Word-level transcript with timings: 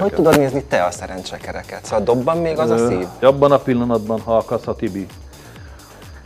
Hogy 0.00 0.12
tudod 0.12 0.38
nézni 0.38 0.62
te 0.64 0.84
a 0.84 0.90
szerencsekereket? 0.90 1.84
Szóval 1.84 2.04
dobban 2.04 2.38
még 2.38 2.58
az 2.58 2.70
a 2.70 2.88
szív? 2.88 3.06
Abban 3.20 3.52
a 3.52 3.58
pillanatban, 3.58 4.20
ha 4.20 4.36
a 4.36 4.74
Tibi 4.76 5.06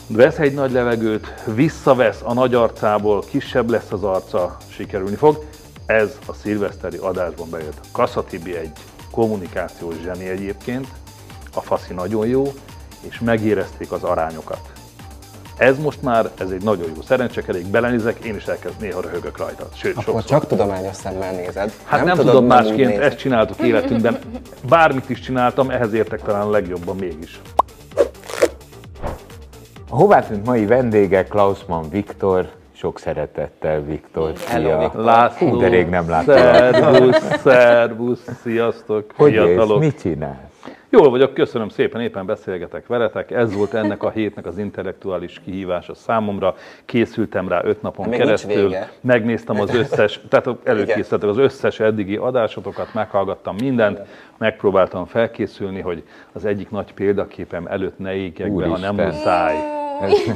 vesz 0.07 0.39
egy 0.39 0.54
nagy 0.54 0.73
levegőt, 0.73 1.27
visszavesz 1.45 2.21
a 2.25 2.33
nagy 2.33 2.55
arcából, 2.55 3.21
kisebb 3.21 3.71
lesz 3.71 3.92
az 3.92 4.02
arca, 4.02 4.57
sikerülni 4.68 5.15
fog. 5.15 5.44
Ez 5.87 6.18
a 6.26 6.33
szilveszteri 6.33 6.97
adásban 6.97 7.50
bejött. 7.50 7.81
Kassa 7.92 8.25
Tibi 8.25 8.57
egy 8.57 8.73
kommunikációs 9.11 9.95
zseni 10.03 10.29
egyébként, 10.29 10.87
a 11.55 11.61
faszi 11.61 11.95
nagyon 11.95 12.27
jó, 12.27 12.53
és 13.01 13.21
megérezték 13.21 13.93
az 13.93 14.03
arányokat. 14.03 14.73
Ez 15.59 15.79
most 15.79 16.02
már, 16.02 16.30
ez 16.38 16.50
egy 16.50 16.62
nagyon 16.62 16.86
jó 16.96 17.02
szerencsekerék, 17.02 17.66
belenézek, 17.66 18.25
én 18.25 18.34
is 18.36 18.45
elkezd 18.45 18.80
néha 18.80 19.00
röhögök 19.00 19.38
rajta. 19.38 19.68
Sőt, 19.75 19.93
Akkor 19.96 20.05
sokszor. 20.05 20.25
csak 20.25 20.46
tudományos 20.46 20.96
szemmel 20.96 21.32
nézed. 21.32 21.73
Hát 21.84 21.98
nem, 22.05 22.06
nem 22.06 22.16
tudom 22.16 22.46
nem 22.46 22.59
úgy 22.59 22.64
másként, 22.64 22.88
nézni. 22.88 23.05
ezt 23.05 23.18
csináltuk 23.18 23.59
életünkben. 23.61 24.19
Bármit 24.69 25.11
is 25.11 25.20
csináltam, 25.20 25.70
ehhez 25.70 25.92
értek 25.92 26.23
talán 26.23 26.42
a 26.42 26.50
legjobban 26.50 26.97
mégis. 26.97 27.41
A 29.91 29.97
hová 29.97 30.20
tűnt 30.27 30.47
mai 30.47 30.66
vendége 30.66 31.24
Klausmann 31.24 31.88
Viktor, 31.91 32.48
sok 32.73 32.98
szeretettel 32.98 33.80
Viktor. 33.80 34.33
Hello, 34.47 34.69
Szia. 34.69 34.92
László, 34.95 35.48
Hú, 35.48 35.59
de 35.59 35.69
rég 35.69 35.88
nem 35.88 36.09
láttam. 36.09 36.34
Szervusz, 36.36 37.23
szervusz, 37.42 38.25
sziasztok, 38.42 39.11
Hogy 39.16 39.33
fiatalok. 39.33 39.80
Mit 39.80 40.00
csinálsz? 40.00 40.45
Jól 40.91 41.11
vagyok, 41.11 41.35
köszönöm 41.35 41.69
szépen, 41.69 42.01
éppen 42.01 42.27
beszélgetek 42.27 42.87
veletek. 42.87 43.31
Ez 43.31 43.55
volt 43.55 43.75
ennek 43.75 44.03
a 44.03 44.11
hétnek 44.11 44.47
az 44.47 44.59
intellektuális 44.59 45.41
kihívása 45.45 45.95
számomra. 45.95 46.55
Készültem 46.85 47.49
rá 47.49 47.61
öt 47.65 47.83
napon 47.83 48.09
Még 48.09 48.15
nincs 48.19 48.25
keresztül. 48.25 48.62
vége. 48.69 48.91
Megnéztem 49.01 49.61
az 49.61 49.75
összes, 49.75 50.21
tehát 50.29 50.49
előkészítettem 50.65 51.29
az 51.29 51.39
összes 51.39 51.81
eddigi 51.81 52.17
adásotokat, 52.17 52.95
meghallgattam 52.95 53.57
mindent, 53.61 54.01
megpróbáltam 54.39 55.07
felkészülni, 55.07 55.81
hogy 55.81 56.03
az 56.33 56.45
egyik 56.45 56.71
nagy 56.71 56.93
példaképem 56.95 57.67
előtt 57.67 57.98
ne 57.98 58.15
égjek 58.15 58.53
be, 58.53 58.67
ha 58.67 58.78
nem 58.78 58.95
muszáj. 58.95 59.55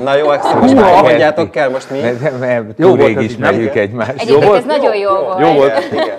Na 0.03 0.15
jó, 0.17 0.31
ezt 0.31 0.61
most 0.61 0.75
már 0.75 0.95
hagyjátok 0.95 1.57
el, 1.57 1.71
most 1.71 1.91
mi? 1.91 2.01
Mert, 2.01 2.39
mert 2.41 2.79
Jó 2.79 2.97
volt 2.97 3.11
így, 3.11 3.23
ismerjük 3.23 3.75
egymást. 3.75 4.11
Egyébként 4.11 4.45
volt? 4.45 4.59
ez 4.59 4.65
nagyon 4.65 4.97
jó, 4.97 5.11
volt. 5.11 5.41
Jó 5.41 5.53
volt. 5.53 5.73
Igen, 5.93 6.05
igen. 6.05 6.19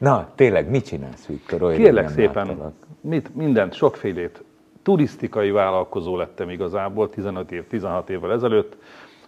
Na, 0.00 0.28
tényleg, 0.34 0.70
mit 0.70 0.86
csinálsz, 0.86 1.26
Viktor? 1.26 1.62
Olyan 1.62 1.78
Kérlek 1.78 2.08
szépen, 2.08 2.46
láttalak. 2.46 2.72
mit, 3.00 3.34
mindent, 3.34 3.74
sokfélét. 3.74 4.44
Turisztikai 4.82 5.50
vállalkozó 5.50 6.16
lettem 6.16 6.50
igazából 6.50 7.10
15 7.10 7.52
év, 7.52 7.66
16 7.66 8.10
évvel 8.10 8.32
ezelőtt. 8.32 8.76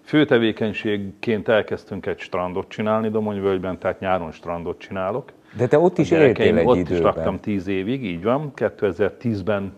Főtevékenységként 0.03 1.49
elkezdtünk 1.49 2.07
egy 2.07 2.19
strandot 2.19 2.69
csinálni 2.69 3.11
Domonyvölgyben, 3.11 3.79
tehát 3.79 4.01
nyáron 4.01 4.33
strandot 4.33 4.79
csinálok. 4.79 5.33
De 5.57 5.67
te 5.67 5.79
ott 5.79 5.99
is 5.99 6.11
éltél 6.11 6.57
egy 6.57 6.67
ott 6.67 6.77
is 6.77 6.83
időben. 6.83 7.03
laktam 7.03 7.41
10 7.41 7.67
évig, 7.67 8.05
így 8.05 8.23
van. 8.23 8.53
2010-ben 8.57 9.73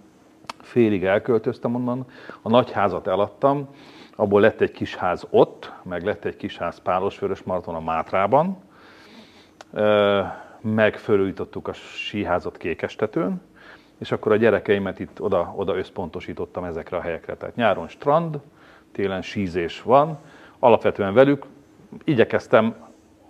félig 0.61 1.05
elköltöztem 1.05 1.75
onnan. 1.75 2.07
A 2.43 2.49
nagy 2.49 2.71
házat 2.71 3.07
eladtam, 3.07 3.69
abból 4.17 4.41
lett 4.41 4.61
egy 4.61 4.73
kis 4.73 4.95
ház 4.95 5.27
ott, 5.31 5.73
meg 5.83 6.05
lett 6.05 6.25
egy 6.25 6.37
kis 6.37 6.57
ház 6.57 6.79
Pálosvörös 6.79 7.43
Marton 7.43 7.75
a 7.75 7.81
Mátrában. 7.81 8.59
Ö, 10.65 10.69
Meg 10.69 10.97
fölújítottuk 10.97 11.69
a 11.69 11.73
síházat 11.73 12.57
Kékestetőn, 12.57 13.41
és 13.99 14.13
akkor 14.13 14.33
a 14.33 14.37
gyerekeimet 14.37 15.01
itt 15.01 15.21
oda, 15.21 15.53
oda 15.57 15.77
összpontosítottam 15.77 16.65
ezekre 16.65 16.97
a 16.97 17.01
helyekre. 17.01 17.35
Tehát 17.37 17.57
nyáron 17.57 17.89
strand, 17.89 18.39
télen 18.93 19.23
sízés 19.23 19.83
van, 19.83 20.19
alapvetően 20.59 21.15
velük 21.15 21.45
igyekeztem 22.05 22.75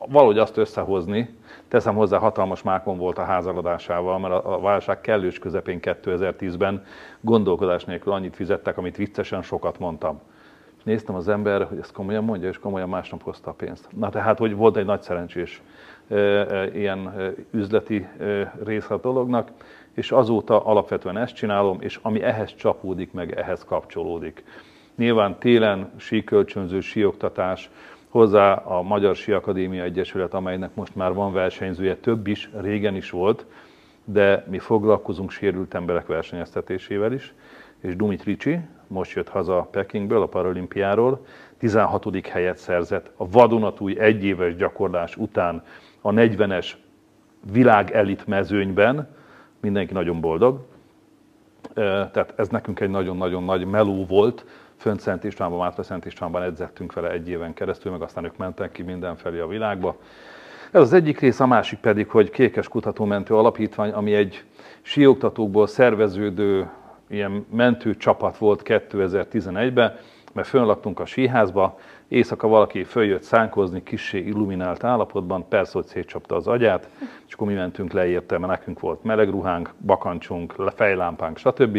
valahogy 0.09 0.39
azt 0.39 0.57
összehozni, 0.57 1.39
teszem 1.69 1.95
hozzá, 1.95 2.19
hatalmas 2.19 2.63
mákon 2.63 2.99
volt 2.99 3.19
a 3.19 3.25
házaladásával, 3.25 4.19
mert 4.19 4.45
a, 4.45 4.59
válság 4.61 5.01
kellős 5.01 5.39
közepén 5.39 5.79
2010-ben 5.83 6.85
gondolkodás 7.21 7.85
nélkül 7.85 8.13
annyit 8.13 8.37
fizettek, 8.37 8.79
amit 8.79 8.97
viccesen 8.97 9.43
sokat 9.43 9.79
mondtam. 9.79 10.21
És 10.79 10.85
néztem 10.85 11.15
az 11.15 11.29
ember, 11.29 11.65
hogy 11.65 11.79
ezt 11.79 11.93
komolyan 11.93 12.25
mondja, 12.25 12.49
és 12.49 12.59
komolyan 12.59 12.89
másnap 12.89 13.23
hozta 13.23 13.51
a 13.51 13.55
pénzt. 13.55 13.89
Na 13.97 14.11
tehát, 14.11 14.39
hogy 14.39 14.55
volt 14.55 14.77
egy 14.77 14.85
nagy 14.85 15.03
szerencsés 15.03 15.63
ilyen 16.75 17.33
üzleti 17.51 18.07
része 18.65 18.95
a 18.95 19.01
dolognak, 19.01 19.51
és 19.93 20.11
azóta 20.13 20.65
alapvetően 20.65 21.17
ezt 21.17 21.35
csinálom, 21.35 21.81
és 21.81 21.99
ami 22.03 22.23
ehhez 22.23 22.55
csapódik, 22.55 23.13
meg 23.13 23.33
ehhez 23.33 23.65
kapcsolódik. 23.65 24.45
Nyilván 24.97 25.39
télen 25.39 25.91
síkölcsönző, 25.97 26.81
síoktatás, 26.81 27.71
hozzá 28.09 28.53
a 28.53 28.83
Magyar 28.83 29.17
Sí 29.17 29.33
Akadémia 29.33 29.83
Egyesület, 29.83 30.35
amelynek 30.35 30.75
most 30.75 30.97
már 30.97 31.13
van 31.13 31.33
versenyzője, 31.33 31.97
több 31.97 32.27
is, 32.27 32.51
régen 32.61 32.97
is 32.97 33.11
volt, 33.11 33.47
de 34.05 34.45
mi 34.51 34.59
foglalkozunk 34.59 35.31
sérült 35.31 35.75
emberek 35.75 36.07
versenyeztetésével 36.07 37.13
is, 37.13 37.35
és 37.81 37.97
Dumit 37.97 38.25
Ricsi 38.25 38.59
most 38.87 39.15
jött 39.15 39.29
haza 39.29 39.69
Pekingből, 39.71 40.23
a 40.23 40.27
paralimpiáról, 40.27 41.27
16. 41.59 42.27
helyet 42.27 42.59
szerzett 42.59 43.11
a 43.17 43.29
vadonatúj 43.29 43.99
egyéves 43.99 44.57
gyakorlás 44.57 45.17
után 45.17 45.63
a 46.07 46.11
40-es 46.11 46.71
világelit 47.53 48.27
mezőnyben, 48.27 49.09
mindenki 49.61 49.93
nagyon 49.93 50.21
boldog, 50.21 50.61
Tehát 51.75 52.33
ez 52.37 52.49
nekünk 52.49 52.81
egy 52.81 52.91
nagyon-nagyon 52.91 53.45
nagy 53.45 53.65
meló 53.65 54.07
volt. 54.07 54.45
Fönt 54.77 55.01
Szent 55.01 55.25
Istvánban, 55.25 55.59
Mátra 55.59 55.83
Szent 55.83 56.05
Istvánban 56.05 56.43
edzettünk 56.43 56.93
vele 56.93 57.11
egy 57.11 57.29
éven 57.29 57.55
keresztül, 57.55 57.93
meg 57.93 58.03
aztán 58.03 58.25
ők 58.25 58.37
mentek 58.37 58.73
ki 58.73 58.83
mindenfelé 58.83 59.39
a 59.39 59.47
világba. 59.47 59.97
Ez 60.71 60.81
az 60.81 60.93
egyik 60.93 61.21
rész, 61.21 61.41
a 61.41 61.47
másik 61.47 61.79
pedig, 61.79 62.09
hogy 62.09 62.31
Kékes 62.31 62.69
Kutatómentő 62.69 63.35
Alapítvány, 63.35 63.91
ami 63.91 64.15
egy 64.15 64.45
síoktatókból 64.83 65.67
szerveződő 65.67 66.71
ilyen 67.09 67.47
mentő 67.51 67.97
csapat 67.97 68.39
volt 68.39 68.63
2011-ben, 68.65 69.97
mert 70.33 70.49
fönnlaktunk 70.49 71.01
a 71.01 71.07
síházba, 71.07 71.79
éjszaka 72.09 72.49
valaki 72.49 72.85
följött 72.85 73.23
szánkozni, 73.23 73.83
kissé 73.83 74.19
illuminált 74.19 74.85
állapotban, 74.85 75.49
persze, 75.49 75.73
hogy 75.73 75.87
szétcsapta 75.87 76.37
az 76.37 76.47
agyát, 76.47 76.89
és 77.27 77.35
akkor 77.35 77.47
mi 77.47 77.55
mentünk 77.55 77.93
le 77.93 78.07
érte, 78.07 78.39
mert 78.39 78.53
nekünk 78.53 78.81
volt 78.81 79.05
meleg 79.05 79.31
ruhánk, 79.31 79.75
bakancsunk, 79.87 80.55
fejlámpánk, 80.75 81.39
stb. 81.39 81.77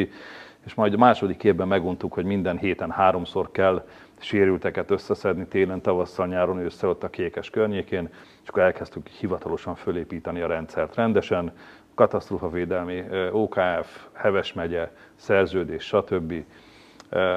És 0.66 0.74
majd 0.74 0.94
a 0.94 0.98
második 0.98 1.44
évben 1.44 1.68
meguntuk, 1.68 2.14
hogy 2.14 2.26
minden 2.26 2.58
héten 2.58 2.92
háromszor 2.92 3.52
kell 3.52 3.86
sérülteket 4.18 4.92
összeszedni 4.92 5.46
télen, 5.48 5.82
tavasszal, 5.82 6.28
nyáron, 6.28 6.60
ősszel 6.60 6.90
ott 6.90 7.04
a 7.04 7.10
kékes 7.10 7.50
környékén, 7.50 8.10
és 8.44 8.50
akkor 8.50 8.62
elkezdtük 8.62 9.08
hivatalosan 9.08 9.76
fölépíteni 9.76 10.42
a 10.42 10.48
rendszert 10.48 10.96
rendesen, 10.96 11.54
katasztrófavédelmi, 11.96 13.04
OKF, 13.32 14.06
Heves 14.14 14.54
megye, 14.54 14.92
szerződés, 15.16 15.84
stb. 15.84 16.34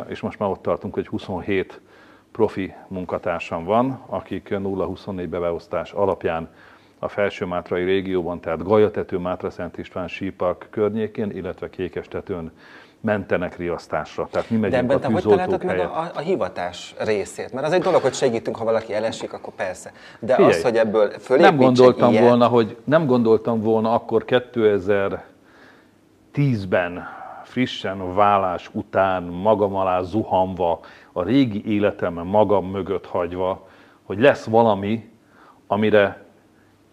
És 0.09 0.21
most 0.21 0.39
már 0.39 0.51
ott 0.51 0.63
tartunk, 0.63 0.95
hogy 0.95 1.07
27 1.07 1.81
profi 2.33 2.73
munkatársam 2.89 3.65
van, 3.65 4.03
akik 4.07 4.49
0-24 4.51 5.27
beosztás 5.31 5.93
alapján 5.93 6.49
a 6.99 7.09
felső-mátrai 7.09 7.85
régióban, 7.85 8.41
tehát 8.41 8.63
Gajatető, 8.63 9.19
Mátra 9.19 9.51
Szent 9.51 9.79
István 9.79 10.09
sípark 10.09 10.67
környékén, 10.71 11.31
illetve 11.31 11.71
Kékestetőn 11.71 12.53
mentenek 13.01 13.57
riasztásra. 13.57 14.29
Tehát 14.31 14.51
mi 14.51 14.57
De 14.57 14.63
megyünk 14.63 14.83
ebben 14.83 14.97
a 14.97 15.01
te 15.01 15.09
hogy 15.13 15.23
találtad 15.23 15.65
meg 15.65 15.79
a, 15.79 15.83
a, 15.83 16.11
a 16.15 16.19
hivatás 16.19 16.95
részét? 16.99 17.53
Mert 17.53 17.67
az 17.67 17.73
egy 17.73 17.83
dolog, 17.83 18.03
hogy 18.03 18.15
segítünk, 18.15 18.57
ha 18.57 18.65
valaki 18.65 18.95
elesik, 18.95 19.33
akkor 19.33 19.55
persze. 19.55 19.93
De 20.19 20.35
Figyelj, 20.35 20.55
az, 20.55 20.63
hogy 20.63 20.77
ebből 20.77 21.11
fölépítsek 21.11 21.57
nem 21.57 21.57
gondoltam 21.57 22.11
ilyet, 22.11 22.23
volna, 22.23 22.47
hogy 22.47 22.77
nem 22.85 23.07
gondoltam 23.07 23.61
volna 23.61 23.93
akkor 23.93 24.25
2010-ben 24.27 27.18
frissen 27.59 28.15
vállás 28.15 28.71
után 28.73 29.23
magam 29.23 29.75
alá 29.75 30.03
zuhanva, 30.03 30.81
a 31.13 31.23
régi 31.23 31.73
életemen 31.73 32.27
magam 32.27 32.71
mögött 32.71 33.07
hagyva, 33.07 33.69
hogy 34.03 34.19
lesz 34.19 34.45
valami, 34.45 35.11
amire 35.67 36.25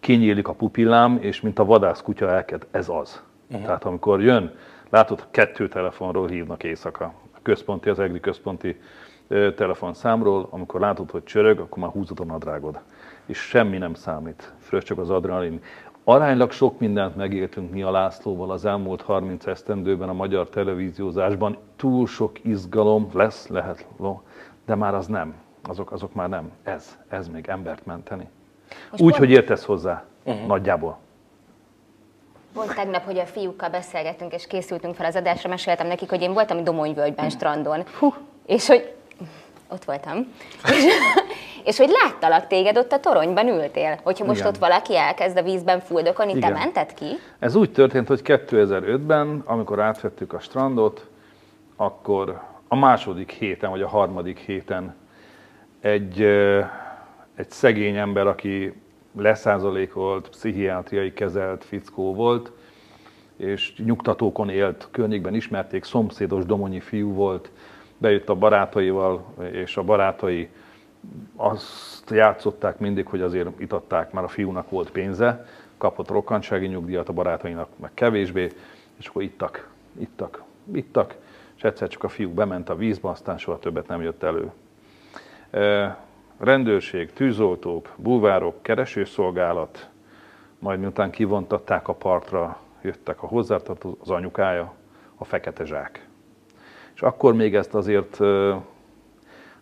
kinyílik 0.00 0.48
a 0.48 0.52
pupillám, 0.52 1.18
és 1.20 1.40
mint 1.40 1.58
a 1.58 1.64
vadászkutya 1.64 2.30
elked, 2.30 2.66
ez 2.70 2.88
az. 2.88 3.22
Uh-huh. 3.50 3.66
Tehát 3.66 3.84
amikor 3.84 4.22
jön, 4.22 4.54
látod, 4.90 5.26
kettő 5.30 5.68
telefonról 5.68 6.28
hívnak 6.28 6.64
éjszaka. 6.64 7.04
A 7.34 7.38
központi, 7.42 7.88
az 7.88 7.98
EGRI 7.98 8.20
központi 8.20 8.80
ö, 9.28 9.54
telefonszámról, 9.54 10.48
amikor 10.50 10.80
látod, 10.80 11.10
hogy 11.10 11.24
csörög, 11.24 11.58
akkor 11.58 11.78
már 11.78 11.90
húzod 11.90 12.20
a 12.20 12.24
nadrágod. 12.24 12.80
És 13.26 13.38
semmi 13.38 13.78
nem 13.78 13.94
számít, 13.94 14.52
frös 14.58 14.84
csak 14.84 14.98
az 14.98 15.10
adrenalin. 15.10 15.62
Aránylag 16.08 16.50
sok 16.52 16.78
mindent 16.78 17.16
megéltünk 17.16 17.70
mi 17.70 17.82
a 17.82 17.90
Lászlóval 17.90 18.50
az 18.50 18.64
elmúlt 18.64 19.02
30 19.02 19.46
esztendőben 19.46 20.08
a 20.08 20.12
magyar 20.12 20.48
televíziózásban. 20.48 21.58
Túl 21.76 22.06
sok 22.06 22.44
izgalom 22.44 23.10
lesz, 23.12 23.46
lehet, 23.46 23.86
de 24.66 24.74
már 24.74 24.94
az 24.94 25.06
nem. 25.06 25.34
Azok, 25.68 25.92
azok 25.92 26.14
már 26.14 26.28
nem. 26.28 26.50
Ez, 26.62 26.98
ez 27.08 27.28
még 27.28 27.48
embert 27.48 27.86
menteni. 27.86 28.28
Úgy, 28.92 28.98
pont- 28.98 29.16
hogy 29.16 29.30
értesz 29.30 29.64
hozzá, 29.64 30.04
uh-huh. 30.24 30.46
nagyjából. 30.46 30.98
Pont 32.52 32.74
tegnap, 32.74 33.04
hogy 33.04 33.18
a 33.18 33.26
fiúkkal 33.26 33.68
beszélgettünk 33.68 34.32
és 34.32 34.46
készültünk 34.46 34.94
fel 34.94 35.06
az 35.06 35.16
adásra, 35.16 35.48
meséltem 35.48 35.86
nekik, 35.86 36.10
hogy 36.10 36.22
én 36.22 36.32
voltam 36.32 36.64
Domonyvölgyben 36.64 37.30
strandon. 37.30 37.82
És 38.46 38.66
hogy 38.66 38.95
ott 39.68 39.84
voltam. 39.84 40.32
És, 40.64 40.84
és 41.68 41.76
hogy 41.76 41.90
láttalak 42.02 42.46
téged 42.46 42.76
ott 42.76 42.92
a 42.92 43.00
toronyban 43.00 43.48
ültél. 43.48 43.98
Hogyha 44.02 44.24
most 44.24 44.40
Igen. 44.40 44.52
ott 44.52 44.58
valaki 44.58 44.96
elkezd 44.96 45.36
a 45.36 45.42
vízben 45.42 45.80
fuldokolni, 45.80 46.32
te 46.32 46.38
Igen. 46.38 46.52
mented 46.52 46.94
ki? 46.94 47.06
Ez 47.38 47.54
úgy 47.54 47.72
történt, 47.72 48.08
hogy 48.08 48.20
2005-ben, 48.24 49.42
amikor 49.44 49.80
átvettük 49.80 50.32
a 50.32 50.38
strandot, 50.38 51.06
akkor 51.76 52.42
a 52.68 52.76
második 52.76 53.30
héten, 53.30 53.70
vagy 53.70 53.82
a 53.82 53.88
harmadik 53.88 54.38
héten 54.38 54.94
egy, 55.80 56.22
egy 57.36 57.50
szegény 57.50 57.96
ember, 57.96 58.26
aki 58.26 58.72
leszázalékolt, 59.16 60.28
pszichiátriai 60.28 61.12
kezelt 61.12 61.64
fickó 61.64 62.14
volt, 62.14 62.52
és 63.36 63.72
nyugtatókon 63.76 64.48
élt, 64.48 64.88
környékben 64.90 65.34
ismerték, 65.34 65.84
szomszédos 65.84 66.44
domonyi 66.44 66.80
fiú 66.80 67.12
volt, 67.12 67.50
bejött 67.98 68.28
a 68.28 68.34
barátaival, 68.34 69.24
és 69.52 69.76
a 69.76 69.82
barátai 69.82 70.48
azt 71.36 72.10
játszották 72.10 72.78
mindig, 72.78 73.06
hogy 73.06 73.20
azért 73.20 73.60
itatták, 73.60 74.12
mert 74.12 74.26
a 74.26 74.30
fiúnak 74.30 74.70
volt 74.70 74.90
pénze, 74.90 75.46
kapott 75.78 76.08
rokkantsági 76.08 76.66
nyugdíjat, 76.66 77.08
a 77.08 77.12
barátainak 77.12 77.68
meg 77.76 77.90
kevésbé, 77.94 78.52
és 78.96 79.06
akkor 79.06 79.22
ittak, 79.22 79.68
ittak, 79.98 80.42
ittak, 80.72 81.14
és 81.56 81.62
egyszer 81.62 81.88
csak 81.88 82.04
a 82.04 82.08
fiú 82.08 82.30
bement 82.34 82.68
a 82.68 82.76
vízbe, 82.76 83.08
aztán 83.08 83.38
soha 83.38 83.58
többet 83.58 83.86
nem 83.86 84.02
jött 84.02 84.22
elő. 84.22 84.52
E, 85.50 85.96
Rendőrség, 86.38 87.12
tűzoltók, 87.12 87.94
búvárok, 87.96 88.62
keresőszolgálat, 88.62 89.88
majd 90.58 90.80
miután 90.80 91.10
kivontatták 91.10 91.88
a 91.88 91.92
partra, 91.92 92.60
jöttek 92.82 93.22
a 93.22 93.26
hozzátartozó, 93.26 93.96
az 94.00 94.10
anyukája, 94.10 94.74
a 95.14 95.24
fekete 95.24 95.64
zsák. 95.64 96.05
És 96.96 97.02
akkor 97.02 97.34
még 97.34 97.54
ezt 97.54 97.74
azért, 97.74 98.16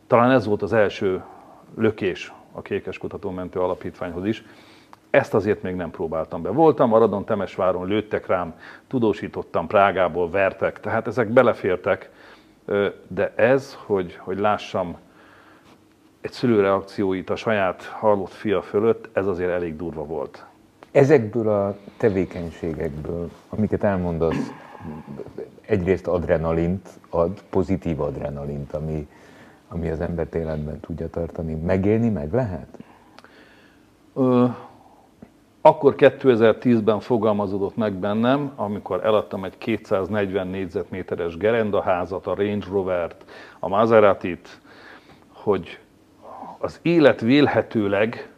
talán 0.07 0.31
ez 0.31 0.47
volt 0.47 0.63
az 0.63 0.73
első 0.73 1.23
lökés 1.77 2.33
a 2.53 2.63
Kékes 2.63 2.99
Kutatómentő 2.99 3.61
Alapítványhoz 3.61 4.27
is, 4.27 4.45
ezt 5.11 5.35
azért 5.35 5.63
még 5.63 5.75
nem 5.75 5.91
próbáltam 5.91 6.43
be. 6.43 6.51
Voltam 6.51 6.93
Aradon, 6.93 7.25
Temesváron, 7.25 7.87
lőttek 7.87 8.27
rám, 8.27 8.55
tudósítottam, 8.89 9.67
Prágából 9.67 10.31
vertek, 10.31 10.81
tehát 10.81 11.07
ezek 11.07 11.29
belefértek, 11.29 12.11
de 13.09 13.33
ez, 13.37 13.79
hogy, 13.87 14.17
hogy 14.21 14.39
lássam 14.39 14.97
egy 16.21 16.33
szülő 16.33 16.61
reakcióit 16.61 17.31
a 17.31 17.37
saját 17.37 17.83
halott 17.83 18.33
fia 18.33 18.63
fölött, 18.63 19.09
ez 19.13 19.27
azért 19.27 19.51
elég 19.51 19.77
durva 19.77 20.05
volt. 20.05 20.47
Ezekből 20.91 21.49
a 21.49 21.77
tevékenységekből, 21.97 23.31
amiket 23.49 23.85
elmondasz, 23.85 24.53
egyrészt 25.61 26.07
adrenalint 26.07 26.89
ad, 27.11 27.43
pozitív 27.51 28.01
adrenalint, 28.01 28.73
ami, 28.73 29.09
ami 29.69 29.89
az 29.89 30.01
embert 30.01 30.35
életben 30.35 30.81
tudja 30.81 31.11
tartani. 31.11 31.55
Megélni 31.55 32.09
meg 32.09 32.33
lehet? 32.33 32.79
Ö, 34.15 34.47
akkor 35.61 35.95
2010-ben 35.97 37.01
fogalmazódott 37.01 37.77
meg 37.77 37.93
bennem, 37.93 38.53
amikor 38.57 39.05
eladtam 39.05 39.45
egy 39.45 39.59
240 39.59 40.47
négyzetméteres 40.47 41.37
gerendaházat, 41.37 42.27
a 42.27 42.35
Range 42.35 42.67
Rovert, 42.71 43.25
a 43.59 43.69
Maserati-t, 43.69 44.61
hogy 45.33 45.79
az 46.59 46.79
élet 46.83 47.21
vélhetőleg 47.21 48.29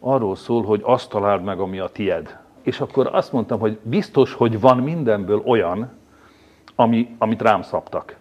arról 0.00 0.36
szól, 0.36 0.62
hogy 0.62 0.80
azt 0.84 1.10
találd 1.10 1.42
meg, 1.42 1.58
ami 1.58 1.78
a 1.78 1.88
tied. 1.88 2.43
És 2.64 2.80
akkor 2.80 3.08
azt 3.12 3.32
mondtam, 3.32 3.58
hogy 3.58 3.78
biztos, 3.82 4.32
hogy 4.32 4.60
van 4.60 4.78
mindenből 4.78 5.42
olyan, 5.44 5.90
ami, 6.74 7.14
amit 7.18 7.42
rám 7.42 7.62
szabtak. 7.62 8.16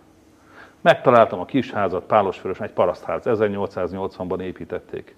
Megtaláltam 0.81 1.39
a 1.39 1.45
kisházat, 1.45 2.03
Pálosvörös, 2.03 2.59
egy 2.59 2.71
parasztház, 2.71 3.21
1880-ban 3.25 4.41
építették. 4.41 5.15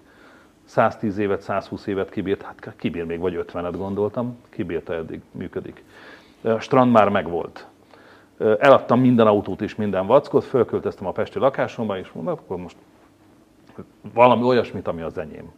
110 0.66 1.18
évet, 1.18 1.42
120 1.42 1.88
évet 1.88 2.10
kibírt, 2.10 2.42
hát 2.42 2.74
kibír 2.76 3.06
még 3.06 3.20
vagy 3.20 3.46
50-et 3.48 3.74
gondoltam, 3.78 4.38
kibírta 4.50 4.94
eddig, 4.94 5.22
működik. 5.32 5.84
A 6.42 6.60
strand 6.60 6.92
már 6.92 7.10
megvolt. 7.10 7.68
Eladtam 8.38 9.00
minden 9.00 9.28
autót 9.28 9.62
és 9.62 9.76
minden 9.76 10.06
vackot, 10.06 10.44
fölköltöztem 10.44 11.08
a 11.08 11.12
pesti 11.12 11.40
lakásomba, 11.40 11.98
és 11.98 12.12
mondom, 12.12 12.34
akkor 12.34 12.58
most 12.58 12.78
valami 14.14 14.44
olyasmit, 14.44 14.88
ami 14.88 15.02
az 15.02 15.18
enyém. 15.18 15.52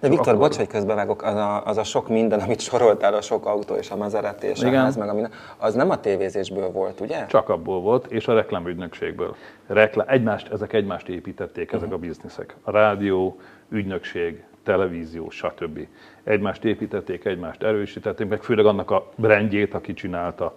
De 0.00 0.08
Viktor, 0.08 0.28
akkor- 0.28 0.38
bocs, 0.40 0.56
hogy 0.56 0.66
közbevágok, 0.66 1.22
az 1.22 1.34
a, 1.34 1.64
az 1.66 1.76
a 1.76 1.84
sok 1.84 2.08
minden, 2.08 2.40
amit 2.40 2.60
soroltál, 2.60 3.14
a 3.14 3.20
sok 3.20 3.46
autó 3.46 3.74
és 3.74 3.90
a 3.90 3.96
Maserati 3.96 4.46
és 4.46 4.60
Igen. 4.60 4.74
a 4.74 4.82
ház, 4.82 4.96
meg 4.96 5.08
a 5.08 5.12
minden, 5.12 5.30
az 5.58 5.74
nem 5.74 5.90
a 5.90 6.00
tévézésből 6.00 6.70
volt, 6.70 7.00
ugye? 7.00 7.26
Csak 7.26 7.48
abból 7.48 7.80
volt, 7.80 8.06
és 8.06 8.28
a 8.28 8.34
reklámügynökségből. 8.34 9.36
Reklám, 9.66 10.06
egymást, 10.08 10.48
ezek 10.52 10.72
egymást 10.72 11.08
építették, 11.08 11.72
ezek 11.72 11.92
a 11.92 11.96
bizniszek. 11.98 12.56
A 12.62 12.70
rádió, 12.70 13.38
ügynökség, 13.68 14.42
televízió, 14.64 15.30
stb. 15.30 15.78
Egymást 16.24 16.64
építették, 16.64 17.24
egymást 17.24 17.62
erősítették, 17.62 18.28
meg 18.28 18.42
főleg 18.42 18.66
annak 18.66 18.90
a 18.90 19.08
brandjét, 19.16 19.74
aki 19.74 19.94
csinálta. 19.94 20.56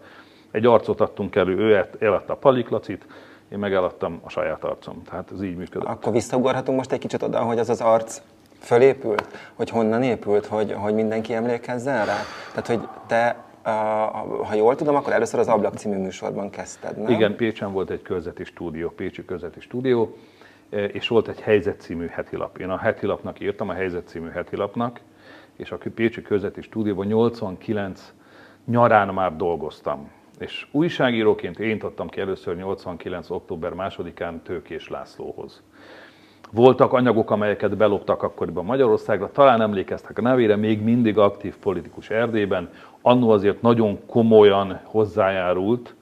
Egy 0.51 0.65
arcot 0.65 1.01
adtunk 1.01 1.35
elő, 1.35 1.57
ő 1.57 1.75
el- 1.75 1.89
eladta 1.99 2.33
a 2.33 2.35
Paliklacit, 2.35 3.05
én 3.51 3.59
meg 3.59 3.73
eladtam 3.73 4.19
a 4.23 4.29
saját 4.29 4.63
arcom. 4.63 5.01
Tehát 5.09 5.31
ez 5.33 5.43
így 5.43 5.55
működött. 5.55 5.87
Akkor 5.87 6.11
visszaugorhatunk 6.11 6.77
most 6.77 6.91
egy 6.91 6.99
kicsit 6.99 7.23
oda, 7.23 7.39
hogy 7.39 7.59
az 7.59 7.69
az 7.69 7.81
arc 7.81 8.21
fölépült, 8.65 9.27
hogy 9.53 9.69
honnan 9.69 10.03
épült, 10.03 10.45
hogy, 10.45 10.71
hogy 10.71 10.93
mindenki 10.93 11.33
emlékezzen 11.33 12.05
rá? 12.05 12.17
Tehát, 12.53 12.67
hogy 12.67 12.79
te, 13.07 13.43
ha 14.43 14.53
jól 14.55 14.75
tudom, 14.75 14.95
akkor 14.95 15.13
először 15.13 15.39
az 15.39 15.47
Ablak 15.47 15.75
című 15.75 15.97
műsorban 15.97 16.49
kezdted, 16.49 16.97
nem? 16.97 17.11
Igen, 17.11 17.35
Pécsen 17.35 17.71
volt 17.71 17.89
egy 17.89 18.01
körzeti 18.01 18.43
stúdió, 18.43 18.89
Pécsi 18.89 19.25
körzeti 19.25 19.59
stúdió, 19.59 20.17
eh, 20.69 20.89
és 20.93 21.07
volt 21.07 21.27
egy 21.27 21.41
Helyzet 21.41 21.81
című 21.81 22.07
hetilap. 22.07 22.57
Én 22.57 22.69
a 22.69 22.77
hetilapnak 22.77 23.39
írtam, 23.39 23.69
a 23.69 23.73
Helyzet 23.73 24.07
című 24.07 24.29
hetilapnak, 24.29 24.99
és 25.55 25.71
a 25.71 25.77
Pécsi 25.95 26.21
körzeti 26.21 26.61
stúdióban 26.61 27.05
89 27.05 28.13
nyarán 28.65 29.13
már 29.13 29.35
dolgoztam. 29.35 30.11
És 30.39 30.67
újságíróként 30.71 31.59
én 31.59 31.81
adtam 31.81 32.09
ki 32.09 32.19
először 32.19 32.55
89. 32.55 33.29
október 33.29 33.71
2-án 33.75 34.41
Tőkés 34.43 34.89
Lászlóhoz. 34.89 35.61
Voltak 36.51 36.93
anyagok, 36.93 37.31
amelyeket 37.31 37.77
beloptak 37.77 38.23
akkoriban 38.23 38.65
Magyarországra, 38.65 39.31
talán 39.31 39.61
emlékeztek 39.61 40.17
a 40.17 40.21
nevére, 40.21 40.55
még 40.55 40.83
mindig 40.83 41.17
aktív 41.17 41.55
politikus 41.57 42.09
Erdélyben, 42.09 42.69
annó 43.01 43.29
azért 43.29 43.61
nagyon 43.61 43.99
komolyan 44.05 44.79
hozzájárult 44.83 45.95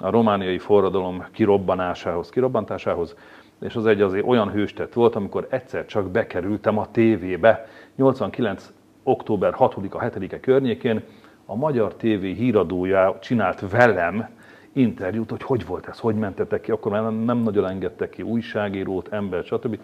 a 0.00 0.10
romániai 0.10 0.58
forradalom 0.58 1.24
kirobbanásához, 1.32 2.28
kirobbantásához, 2.28 3.16
és 3.60 3.74
az 3.74 3.86
egy 3.86 4.00
azért 4.00 4.26
olyan 4.26 4.50
hőstett 4.50 4.92
volt, 4.92 5.16
amikor 5.16 5.46
egyszer 5.50 5.86
csak 5.86 6.10
bekerültem 6.10 6.78
a 6.78 6.90
tévébe, 6.90 7.66
89. 7.96 8.72
október 9.02 9.54
6-a, 9.58 9.98
7-e 9.98 10.40
környékén, 10.40 11.02
a 11.46 11.54
Magyar 11.54 11.94
TV 11.94 12.22
híradója 12.22 13.18
csinált 13.20 13.70
velem 13.70 14.28
interjút, 14.72 15.30
hogy 15.30 15.42
hogy 15.42 15.66
volt 15.66 15.86
ez, 15.86 15.98
hogy 15.98 16.14
mentetek 16.14 16.60
ki, 16.60 16.70
akkor 16.70 16.92
már 16.92 17.02
nem, 17.02 17.14
nem 17.14 17.38
nagyon 17.38 17.68
engedtek 17.68 18.10
ki 18.10 18.22
újságírót, 18.22 19.08
embert, 19.12 19.46
stb. 19.46 19.78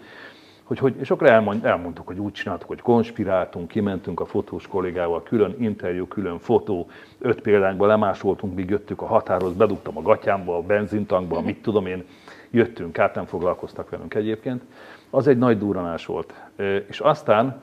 Hogy, 0.63 0.79
hogy, 0.79 0.95
és 0.99 1.11
akkor 1.11 1.27
elmond, 1.27 1.65
elmondtuk, 1.65 2.07
hogy 2.07 2.19
úgy 2.19 2.31
csináltuk, 2.31 2.67
hogy 2.67 2.81
konspiráltunk, 2.81 3.67
kimentünk 3.67 4.19
a 4.19 4.25
fotós 4.25 4.67
kollégával, 4.67 5.23
külön 5.23 5.55
interjú, 5.59 6.07
külön 6.07 6.39
fotó, 6.39 6.87
öt 7.19 7.41
példányba 7.41 7.85
lemásoltunk, 7.85 8.55
míg 8.55 8.69
jöttük 8.69 9.01
a 9.01 9.05
határhoz, 9.05 9.53
bedugtam 9.53 9.97
a 9.97 10.01
gatyámba, 10.01 10.57
a 10.57 10.61
benzintankba, 10.61 11.41
mit 11.41 11.61
tudom 11.61 11.85
én, 11.85 12.03
jöttünk 12.49 12.99
át, 12.99 13.15
nem 13.15 13.25
foglalkoztak 13.25 13.89
velünk 13.89 14.13
egyébként. 14.13 14.61
Az 15.09 15.27
egy 15.27 15.37
nagy 15.37 15.57
duranás 15.57 16.05
volt. 16.05 16.33
És 16.87 16.99
aztán 16.99 17.61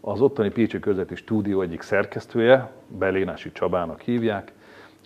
az 0.00 0.20
ottani 0.20 0.50
Pécsi 0.50 0.78
Közeti 0.78 1.14
Stúdió 1.14 1.60
egyik 1.60 1.82
szerkesztője, 1.82 2.70
Belénási 2.86 3.52
Csabának 3.52 4.00
hívják, 4.00 4.52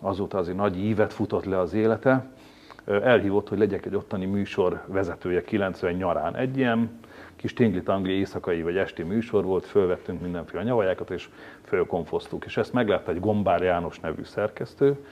azóta 0.00 0.38
azért 0.38 0.57
nagy 0.57 0.78
ívet 0.78 1.12
futott 1.12 1.45
le 1.45 1.59
az 1.59 1.75
élete, 1.75 2.26
elhívott, 2.85 3.49
hogy 3.49 3.59
legyek 3.59 3.87
egy 3.87 3.95
ottani 3.95 4.26
műsor 4.26 4.83
vezetője 4.87 5.43
90 5.43 5.93
nyarán. 5.93 6.37
Egy 6.37 6.57
ilyen 6.57 6.90
kis 7.37 7.52
tingli-tangli 7.52 8.12
éjszakai 8.12 8.62
vagy 8.62 8.76
esti 8.76 9.02
műsor 9.02 9.45
volt, 9.45 9.67
fölvettünk 9.67 10.21
mindenféle 10.21 10.62
nyavajákat, 10.62 11.11
és 11.11 11.28
fölkonfoztuk. 11.64 12.45
És 12.45 12.57
ezt 12.57 12.73
meglátta 12.73 13.11
egy 13.11 13.21
Gombár 13.21 13.62
János 13.62 14.00
nevű 14.00 14.25
szerkesztő, 14.25 15.05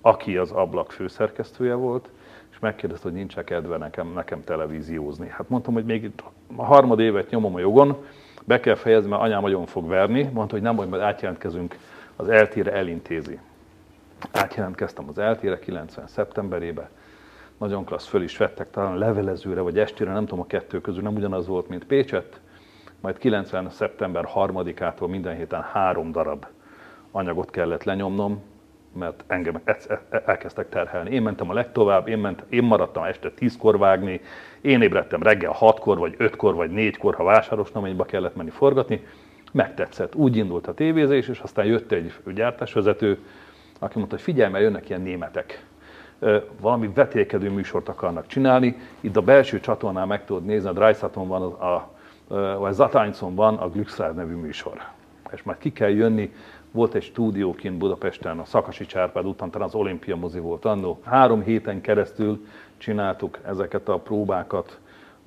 aki 0.00 0.36
az 0.36 0.50
ablak 0.50 0.92
főszerkesztője 0.92 1.74
volt, 1.74 2.10
és 2.50 2.58
megkérdezte, 2.58 3.08
hogy 3.08 3.16
nincs 3.16 3.34
kedve 3.34 3.76
nekem, 3.76 4.12
nekem 4.14 4.44
televíziózni. 4.44 5.28
Hát 5.28 5.48
mondtam, 5.48 5.74
hogy 5.74 5.84
még 5.84 6.10
a 6.56 6.64
harmad 6.64 7.00
évet 7.00 7.30
nyomom 7.30 7.54
a 7.54 7.58
jogon, 7.58 7.96
be 8.44 8.60
kell 8.60 8.74
fejezni, 8.74 9.08
mert 9.08 9.22
anyám 9.22 9.40
nagyon 9.40 9.66
fog 9.66 9.88
verni. 9.88 10.22
Mondta, 10.22 10.54
hogy 10.54 10.62
nem, 10.62 10.76
hogy 10.76 10.88
majd 10.88 11.02
átjelentkezünk, 11.02 11.78
az 12.16 12.28
eltére 12.28 12.72
elintézi. 12.72 13.38
Átjelentkeztem 14.32 15.08
az 15.08 15.18
eltére 15.18 15.58
90. 15.58 16.06
szeptemberébe, 16.06 16.90
nagyon 17.58 17.84
klassz, 17.84 18.06
föl 18.06 18.22
is 18.22 18.36
vettek 18.36 18.70
talán 18.70 18.98
levelezőre, 18.98 19.60
vagy 19.60 19.78
estére, 19.78 20.12
nem 20.12 20.26
tudom, 20.26 20.40
a 20.40 20.46
kettő 20.46 20.80
közül 20.80 21.02
nem 21.02 21.14
ugyanaz 21.14 21.46
volt, 21.46 21.68
mint 21.68 21.84
Pécset. 21.84 22.40
Majd 23.00 23.18
90. 23.18 23.70
szeptember 23.70 24.28
3-ától 24.34 25.08
minden 25.08 25.36
héten 25.36 25.62
három 25.62 26.12
darab 26.12 26.46
anyagot 27.10 27.50
kellett 27.50 27.84
lenyomnom, 27.84 28.42
mert 28.92 29.24
engem 29.26 29.60
elkezdtek 30.24 30.68
terhelni. 30.68 31.10
Én 31.10 31.22
mentem 31.22 31.50
a 31.50 31.52
legtovább, 31.52 32.08
én, 32.08 32.18
ment, 32.18 32.44
én 32.48 32.62
maradtam 32.62 33.04
este 33.04 33.30
tízkor 33.30 33.78
vágni, 33.78 34.20
én 34.60 34.82
ébredtem 34.82 35.22
reggel 35.22 35.52
hatkor, 35.52 35.98
vagy 35.98 36.14
ötkor, 36.18 36.54
vagy 36.54 36.70
négykor, 36.70 37.14
ha 37.14 37.24
vásárosnaményba 37.24 38.04
kellett 38.04 38.36
menni 38.36 38.50
forgatni. 38.50 39.06
Megtetszett. 39.52 40.14
Úgy 40.14 40.36
indult 40.36 40.66
a 40.66 40.74
tévézés, 40.74 41.28
és 41.28 41.38
aztán 41.38 41.64
jött 41.64 41.92
egy 41.92 42.12
gyártásvezető, 42.34 43.18
aki 43.78 43.98
mondta, 43.98 44.14
hogy 44.14 44.24
figyelj, 44.24 44.50
mert 44.50 44.64
jönnek 44.64 44.88
ilyen 44.88 45.00
németek. 45.00 45.64
Valami 46.60 46.90
vetélkedő 46.94 47.50
műsort 47.50 47.88
akarnak 47.88 48.26
csinálni. 48.26 48.76
Itt 49.00 49.16
a 49.16 49.22
belső 49.22 49.60
csatornán 49.60 50.06
meg 50.06 50.24
tudod 50.24 50.44
nézni, 50.44 50.68
a 50.68 50.72
Dreisaton 50.72 51.28
van, 51.28 51.42
a, 51.42 51.88
vagy 52.58 52.72
Zatánycon 52.72 53.34
van 53.34 53.56
a 53.56 53.68
Glücksrad 53.68 54.14
nevű 54.14 54.34
műsor. 54.34 54.80
És 55.32 55.42
majd 55.42 55.58
ki 55.58 55.72
kell 55.72 55.90
jönni, 55.90 56.32
volt 56.70 56.94
egy 56.94 57.02
stúdió 57.02 57.54
kint 57.54 57.78
Budapesten, 57.78 58.38
a 58.38 58.44
Szakasi 58.44 58.86
Csárpád 58.86 59.26
után, 59.26 59.50
talán 59.50 59.68
az 59.68 59.74
Olimpia 59.74 60.16
mozi 60.16 60.38
volt 60.38 60.64
annó. 60.64 61.00
Három 61.04 61.42
héten 61.42 61.80
keresztül 61.80 62.46
csináltuk 62.76 63.38
ezeket 63.46 63.88
a 63.88 63.98
próbákat, 63.98 64.78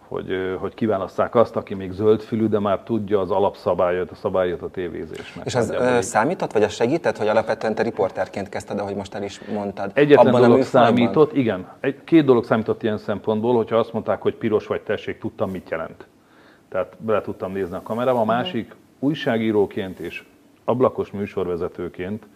hogy, 0.07 0.57
hogy 0.59 0.73
kiválasszák 0.73 1.35
azt, 1.35 1.55
aki 1.55 1.73
még 1.73 1.91
zöldfülű, 1.91 2.47
de 2.47 2.59
már 2.59 2.79
tudja 2.79 3.19
az 3.19 3.31
alapszabályot, 3.31 4.11
a 4.11 4.15
szabályot 4.15 4.61
a 4.61 4.69
tévézésnek. 4.69 5.45
És 5.45 5.55
az 5.55 5.69
ö, 5.69 6.01
számított, 6.01 6.51
vagy 6.51 6.63
az 6.63 6.71
segített, 6.71 7.17
hogy 7.17 7.27
alapvetően 7.27 7.75
te 7.75 7.83
riporterként 7.83 8.49
kezdted, 8.49 8.79
ahogy 8.79 8.95
most 8.95 9.13
el 9.13 9.23
is 9.23 9.41
mondtad? 9.53 9.91
Egyetlen 9.93 10.27
Abban 10.27 10.41
dolog 10.41 10.61
számított, 10.61 11.33
igen. 11.33 11.67
Egy, 11.79 12.03
két 12.03 12.25
dolog 12.25 12.43
számított 12.45 12.83
ilyen 12.83 12.97
szempontból, 12.97 13.55
hogyha 13.55 13.77
azt 13.77 13.93
mondták, 13.93 14.21
hogy 14.21 14.35
piros 14.35 14.67
vagy 14.67 14.81
tessék, 14.81 15.19
tudtam, 15.19 15.49
mit 15.49 15.69
jelent. 15.69 16.07
Tehát 16.69 16.95
bele 16.99 17.21
tudtam 17.21 17.51
nézni 17.51 17.75
a 17.75 17.81
kamerába. 17.81 18.19
A 18.19 18.25
másik, 18.25 18.75
újságíróként 18.99 19.99
és 19.99 20.23
ablakos 20.65 21.11
műsorvezetőként, 21.11 22.27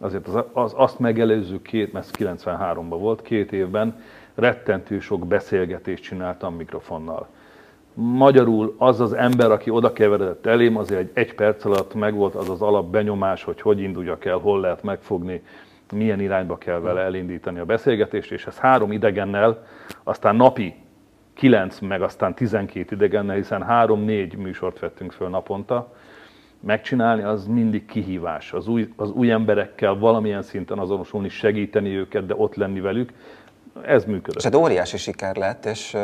azért 0.00 0.28
az, 0.28 0.44
az 0.52 0.72
azt 0.76 0.98
megelőző 0.98 1.62
két, 1.62 1.92
mert 1.92 2.10
93-ban 2.18 2.96
volt, 2.98 3.22
két 3.22 3.52
évben 3.52 3.96
rettentő 4.34 5.00
sok 5.00 5.26
beszélgetést 5.26 6.02
csináltam 6.02 6.54
mikrofonnal. 6.54 7.28
Magyarul 7.94 8.74
az 8.78 9.00
az 9.00 9.12
ember, 9.12 9.50
aki 9.50 9.70
oda 9.70 9.92
keveredett 9.92 10.46
elém, 10.46 10.76
azért 10.76 11.00
egy, 11.00 11.10
egy 11.12 11.34
perc 11.34 11.64
alatt 11.64 11.94
megvolt 11.94 12.34
az 12.34 12.48
az 12.48 12.62
alap 12.62 12.90
benyomás, 12.90 13.44
hogy 13.44 13.60
hogy 13.60 13.80
induljak 13.80 14.24
el, 14.24 14.38
hol 14.38 14.60
lehet 14.60 14.82
megfogni, 14.82 15.42
milyen 15.92 16.20
irányba 16.20 16.58
kell 16.58 16.78
vele 16.78 17.00
elindítani 17.00 17.58
a 17.58 17.64
beszélgetést, 17.64 18.32
és 18.32 18.46
ez 18.46 18.58
három 18.58 18.92
idegennel, 18.92 19.66
aztán 20.02 20.36
napi 20.36 20.74
9, 21.34 21.78
meg 21.78 22.02
aztán 22.02 22.34
12 22.34 22.94
idegennel, 22.94 23.36
hiszen 23.36 23.64
3-4 23.68 24.36
műsort 24.36 24.78
vettünk 24.78 25.12
föl 25.12 25.28
naponta, 25.28 25.92
megcsinálni, 26.60 27.22
az 27.22 27.46
mindig 27.46 27.86
kihívás. 27.86 28.52
Az 28.52 28.68
új, 28.68 28.92
az 28.96 29.10
új 29.10 29.30
emberekkel 29.30 29.94
valamilyen 29.94 30.42
szinten 30.42 30.78
azonosulni, 30.78 31.28
segíteni 31.28 31.96
őket, 31.96 32.26
de 32.26 32.34
ott 32.36 32.54
lenni 32.54 32.80
velük, 32.80 33.12
ez 33.82 34.04
működött. 34.04 34.36
És 34.36 34.44
hát 34.44 34.54
óriási 34.54 34.96
siker 34.96 35.36
lett, 35.36 35.64
és 35.64 35.96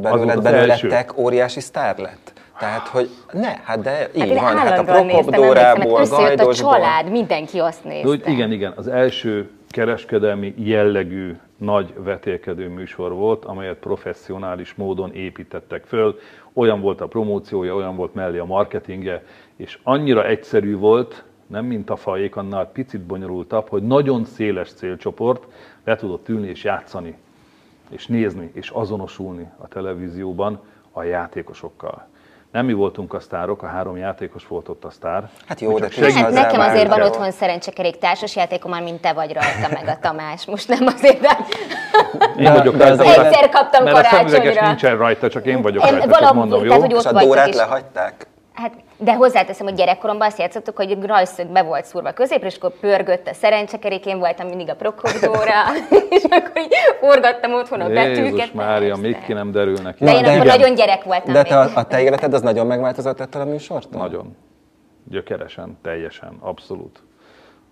belőled 0.00 0.42
belőlettek 0.42 1.18
óriási 1.18 1.60
sztár 1.60 1.98
lett. 1.98 2.32
Tehát, 2.58 2.88
hogy 2.88 3.10
ne, 3.32 3.56
hát 3.64 3.80
de 3.80 4.08
így 4.14 4.38
hát 4.38 4.54
van, 4.54 4.56
hát 4.56 4.78
a 4.78 4.84
Prokop 4.84 5.34
Dórából, 5.34 6.00
a 6.36 6.54
család, 6.54 7.10
mindenki 7.10 7.58
azt 7.58 7.84
nézte. 7.84 8.08
Úgy, 8.08 8.22
igen, 8.26 8.52
igen, 8.52 8.72
az 8.76 8.88
első 8.88 9.50
kereskedelmi 9.68 10.54
jellegű 10.56 11.36
nagy 11.56 11.94
vetélkedő 11.96 12.68
műsor 12.68 13.12
volt, 13.12 13.44
amelyet 13.44 13.76
professzionális 13.76 14.74
módon 14.74 15.12
építettek 15.12 15.84
föl. 15.84 16.18
Olyan 16.52 16.80
volt 16.80 17.00
a 17.00 17.06
promóciója, 17.06 17.74
olyan 17.74 17.96
volt 17.96 18.14
mellé 18.14 18.38
a 18.38 18.44
marketingje, 18.44 19.22
és 19.56 19.78
annyira 19.82 20.26
egyszerű 20.26 20.76
volt, 20.76 21.24
nem 21.46 21.64
mint 21.64 21.90
a 21.90 21.96
fajék, 21.96 22.36
annál 22.36 22.66
picit 22.66 23.00
bonyolultabb, 23.00 23.68
hogy 23.68 23.82
nagyon 23.82 24.24
széles 24.24 24.72
célcsoport 24.72 25.46
le 25.86 25.96
tudott 25.96 26.28
ülni 26.28 26.48
és 26.48 26.64
játszani, 26.64 27.16
és 27.88 28.06
nézni, 28.06 28.50
és 28.54 28.70
azonosulni 28.70 29.48
a 29.58 29.68
televízióban 29.68 30.60
a 30.92 31.02
játékosokkal. 31.02 32.06
Nem 32.50 32.64
mi 32.64 32.72
voltunk 32.72 33.14
a 33.14 33.20
sztárok, 33.20 33.62
a 33.62 33.66
három 33.66 33.96
játékos 33.96 34.46
volt 34.46 34.68
ott 34.68 34.84
a 34.84 34.90
sztár. 34.90 35.30
Hát 35.46 35.60
jó, 35.60 35.78
de 35.78 35.88
hát 36.14 36.30
nekem 36.30 36.60
azért 36.60 36.88
van 36.88 37.02
otthon 37.02 37.30
szerencsekerék 37.30 37.98
társasjátékom, 37.98 38.70
már 38.70 38.82
mint 38.82 39.00
te 39.00 39.12
vagy 39.12 39.32
rajta, 39.32 39.74
meg 39.74 39.88
a 39.88 39.98
Tamás. 40.00 40.46
Most 40.46 40.68
nem 40.68 40.86
azért, 40.86 41.20
de... 41.20 41.36
Én 42.38 42.52
vagyok 42.52 42.76
rajta. 42.76 43.02
Egyszer 43.02 43.48
kaptam 43.48 43.84
mert 43.84 43.96
karácsonyra. 43.96 44.44
Mert 44.44 44.56
a 44.56 44.66
nincsen 44.66 44.96
rajta, 44.96 45.28
csak 45.28 45.46
én 45.46 45.62
vagyok 45.62 45.90
rajta, 45.90 46.18
csak 46.18 46.34
mondom, 46.34 46.62
jó? 46.62 46.68
Tehát, 46.68 46.82
hogy 46.82 46.94
ott 46.94 47.04
és 47.04 47.06
a 47.06 47.12
Dórát 47.24 47.54
lehagyták? 47.54 48.26
Hát, 48.52 48.72
de 48.98 49.14
hozzáteszem, 49.14 49.66
hogy 49.66 49.74
gyerekkoromban 49.74 50.26
azt 50.26 50.38
játszottuk, 50.38 50.76
hogy 50.76 50.98
rajszög 51.02 51.46
be 51.46 51.62
volt 51.62 51.84
szúrva 51.84 52.12
középre, 52.12 52.46
és 52.46 52.56
akkor 52.56 52.72
pörgött 52.80 53.26
a 53.26 53.34
szerencsekerék, 53.34 54.06
én 54.06 54.18
voltam 54.18 54.48
mindig 54.48 54.68
a 54.68 54.74
prokopdóra, 54.74 55.62
és 56.16 56.22
akkor 56.22 56.62
így 56.62 56.74
forgattam 57.00 57.52
otthon 57.52 57.80
a 57.80 57.88
betűket. 57.88 58.32
Jézus 58.32 58.52
Mária, 58.52 58.96
még 58.96 59.24
ki 59.24 59.32
nem 59.32 59.50
derülnek. 59.50 59.98
De 59.98 60.14
én 60.14 60.22
de 60.22 60.28
akkor 60.28 60.44
igen. 60.44 60.58
nagyon 60.58 60.74
gyerek 60.74 61.04
voltam 61.04 61.32
De 61.32 61.42
te 61.42 61.58
a, 61.58 61.70
a 61.74 61.86
te 61.86 62.02
életed 62.02 62.34
az 62.34 62.42
nagyon 62.42 62.66
megváltozott 62.66 63.20
ettől 63.20 63.42
a 63.42 63.44
műsortól? 63.44 64.00
Nagyon. 64.00 64.36
Gyökeresen, 65.08 65.78
teljesen, 65.82 66.36
abszolút. 66.40 67.02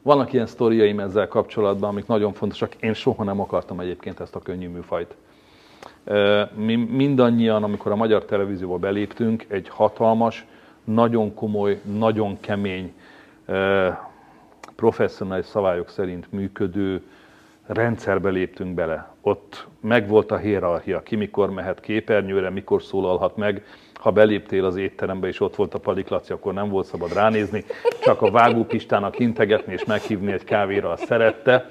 Vannak 0.02 0.32
ilyen 0.32 0.46
sztoriaim 0.46 1.00
ezzel 1.00 1.28
kapcsolatban, 1.28 1.90
amik 1.90 2.06
nagyon 2.06 2.32
fontosak. 2.32 2.74
Én 2.74 2.94
soha 2.94 3.24
nem 3.24 3.40
akartam 3.40 3.80
egyébként 3.80 4.20
ezt 4.20 4.34
a 4.34 4.40
könnyű 4.40 4.68
műfajt. 4.68 5.16
Mi 6.54 6.76
mindannyian, 6.76 7.62
amikor 7.62 7.92
a 7.92 7.96
magyar 7.96 8.24
televízióba 8.24 8.76
beléptünk, 8.76 9.46
egy 9.48 9.68
hatalmas, 9.68 10.46
nagyon 10.84 11.34
komoly, 11.34 11.80
nagyon 11.82 12.40
kemény, 12.40 12.92
professzionális 14.76 15.46
szabályok 15.46 15.88
szerint 15.88 16.32
működő 16.32 17.02
rendszerbe 17.66 18.30
léptünk 18.30 18.74
bele. 18.74 19.14
Ott 19.20 19.66
megvolt 19.80 20.30
a 20.30 20.36
hierarchia, 20.36 21.02
ki 21.02 21.16
mikor 21.16 21.50
mehet 21.50 21.80
képernyőre, 21.80 22.50
mikor 22.50 22.82
szólalhat 22.82 23.36
meg. 23.36 23.64
Ha 23.94 24.10
beléptél 24.10 24.64
az 24.64 24.76
étterembe 24.76 25.26
és 25.26 25.40
ott 25.40 25.56
volt 25.56 25.74
a 25.74 25.78
paliklaci, 25.78 26.32
akkor 26.32 26.52
nem 26.52 26.68
volt 26.68 26.86
szabad 26.86 27.12
ránézni, 27.12 27.64
csak 28.02 28.22
a 28.22 28.30
vágópistának 28.30 29.18
integetni 29.18 29.72
és 29.72 29.84
meghívni 29.84 30.32
egy 30.32 30.44
kávéra, 30.44 30.90
azt 30.90 31.06
szerette. 31.06 31.70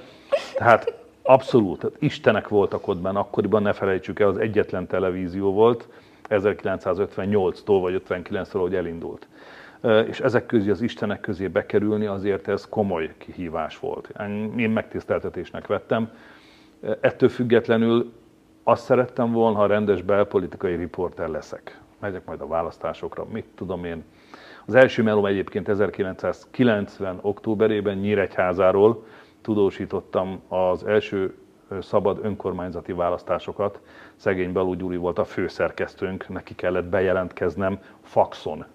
Tehát 0.56 0.94
abszolút, 1.24 1.92
istenek 2.00 2.48
voltak 2.48 2.88
ott 2.88 2.98
benne, 2.98 3.20
akkoriban 3.20 3.62
ne 3.62 3.74
felejtsük 3.74 4.20
el, 4.20 4.28
az 4.28 4.38
egyetlen 4.38 4.88
televízió 4.88 5.54
volt, 5.54 5.88
1958-tól 6.30 7.78
vagy 7.82 8.02
59-től, 8.10 8.60
hogy 8.60 8.76
elindult. 8.76 9.28
És 10.08 10.20
ezek 10.20 10.46
közé, 10.46 10.70
az 10.70 10.82
Istenek 10.82 11.20
közé 11.20 11.48
bekerülni 11.48 12.06
azért 12.06 12.48
ez 12.48 12.70
komoly 12.70 13.14
kihívás 13.18 13.80
volt. 13.80 14.10
Én 14.58 14.70
megtiszteltetésnek 14.70 15.68
vettem. 15.68 16.12
Ettől 17.00 17.30
függetlenül 17.30 18.14
azt 18.64 18.84
szerettem 18.84 19.32
volna, 19.32 19.58
ha 19.58 19.66
rendes 19.66 20.02
belpolitikai 20.02 20.76
riporter 20.76 21.28
leszek. 21.28 21.82
Megyek 22.00 22.26
majd 22.26 22.42
a 22.42 22.48
választásokra, 22.48 23.26
mit 23.32 23.46
tudom 23.56 23.86
én. 23.86 24.04
Az 24.66 24.76
első 24.76 25.04
melóm 25.04 25.26
egyébként 25.26 25.70
1990. 25.70 27.20
októberében 27.22 27.98
Nyíregyházáról 27.98 29.06
tudósítottam 29.42 30.42
az 30.48 30.84
első 30.84 31.36
szabad 31.82 32.20
önkormányzati 32.22 32.94
választásokat. 32.94 33.80
Szegény 34.16 34.52
Balú 34.52 34.74
Gyuri 34.74 34.98
volt 34.98 35.20
a 35.20 35.26
főszerkesztőnk, 35.26 36.30
neki 36.30 36.56
kellett 36.56 36.86
bejelentkeznem 36.86 37.80
faxon. 38.02 38.66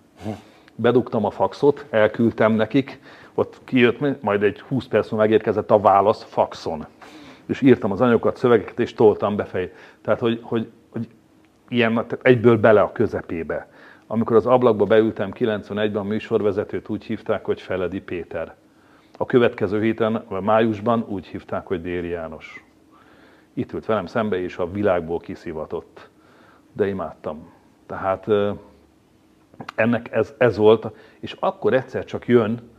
Bedugtam 0.74 1.24
a 1.24 1.30
faxot, 1.30 1.86
elküldtem 1.90 2.52
nekik, 2.52 3.00
ott 3.34 3.60
kijött, 3.64 4.22
majd 4.22 4.42
egy 4.42 4.60
20 4.60 4.86
perc 4.86 5.10
múlva 5.10 5.26
megérkezett 5.26 5.70
a 5.70 5.80
válasz 5.80 6.24
faxon. 6.24 6.86
És 7.46 7.60
írtam 7.60 7.92
az 7.92 8.00
anyagokat, 8.00 8.36
szövegeket, 8.36 8.80
és 8.80 8.94
toltam 8.94 9.36
befej. 9.36 9.72
Tehát, 10.02 10.20
hogy, 10.20 10.40
hogy, 10.42 10.70
hogy 10.90 11.08
ilyen, 11.68 11.92
tehát 11.92 12.18
egyből 12.22 12.58
bele 12.58 12.80
a 12.80 12.92
közepébe. 12.92 13.68
Amikor 14.06 14.36
az 14.36 14.46
ablakba 14.46 14.84
beültem 14.84 15.30
91-ben, 15.34 15.96
a 15.96 16.02
műsorvezetőt 16.02 16.88
úgy 16.88 17.04
hívták, 17.04 17.44
hogy 17.44 17.60
Feledi 17.60 18.00
Péter. 18.00 18.54
A 19.18 19.26
következő 19.26 19.82
héten, 19.82 20.24
májusban 20.40 21.04
úgy 21.08 21.26
hívták, 21.26 21.66
hogy 21.66 21.82
Déri 21.82 22.08
János 22.08 22.67
itt 23.58 23.72
ült 23.72 23.86
velem 23.86 24.06
szembe, 24.06 24.40
és 24.40 24.56
a 24.56 24.70
világból 24.70 25.18
kiszivatott. 25.18 26.10
De 26.72 26.86
imádtam. 26.86 27.52
Tehát 27.86 28.26
ennek 29.74 30.12
ez, 30.12 30.34
ez 30.38 30.56
volt, 30.56 30.90
és 31.20 31.36
akkor 31.38 31.72
egyszer 31.72 32.04
csak 32.04 32.26
jön 32.26 32.70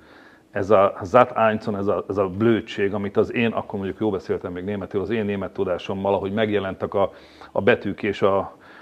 ez 0.51 0.69
a 0.69 0.97
Zat 1.01 1.31
ez 1.31 1.87
a, 1.87 2.05
ez 2.09 2.17
a 2.17 2.27
blödség, 2.27 2.93
amit 2.93 3.17
az 3.17 3.33
én, 3.33 3.51
akkor 3.51 3.79
mondjuk 3.79 3.99
jó 3.99 4.09
beszéltem 4.09 4.51
még 4.51 4.63
németül, 4.63 5.01
az 5.01 5.09
én 5.09 5.25
német 5.25 5.51
tudásommal, 5.51 6.13
ahogy 6.13 6.33
megjelentek 6.33 6.93
a, 6.93 7.11
a 7.51 7.61
betűk 7.61 8.03
és 8.03 8.21
a, 8.21 8.37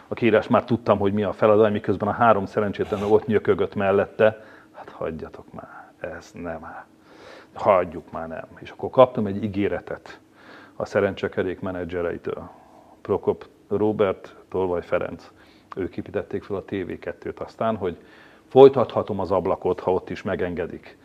a 0.08 0.14
kiírás, 0.14 0.48
már 0.48 0.64
tudtam, 0.64 0.98
hogy 0.98 1.14
mi 1.14 1.24
a 1.24 1.34
feladat, 1.34 1.72
miközben 1.72 2.10
a 2.10 2.12
három 2.12 2.46
szerencsétlen 2.46 3.04
ott 3.04 3.26
nyökögött 3.26 3.76
mellette. 3.76 4.44
Hát 4.72 4.90
hagyjatok 4.90 5.54
már, 5.54 5.92
ez 6.00 6.32
nem. 6.34 6.86
Hagyjuk 7.54 8.12
már 8.12 8.28
nem. 8.28 8.48
És 8.60 8.70
akkor 8.70 8.90
kaptam 8.90 9.26
egy 9.26 9.44
ígéretet 9.44 10.20
a 10.78 10.86
szerencsekerék 10.86 11.60
menedzsereitől. 11.60 12.50
Prokop 13.02 13.48
Robert, 13.68 14.36
Tolvaj 14.50 14.82
Ferenc, 14.82 15.32
ők 15.76 15.98
építették 15.98 16.44
fel 16.44 16.56
a 16.56 16.64
TV2-t 16.64 17.38
aztán, 17.38 17.76
hogy 17.76 17.98
folytathatom 18.48 19.20
az 19.20 19.32
ablakot, 19.32 19.80
ha 19.80 19.94
ott 19.94 20.10
is 20.10 20.22
megengedik. 20.22 20.98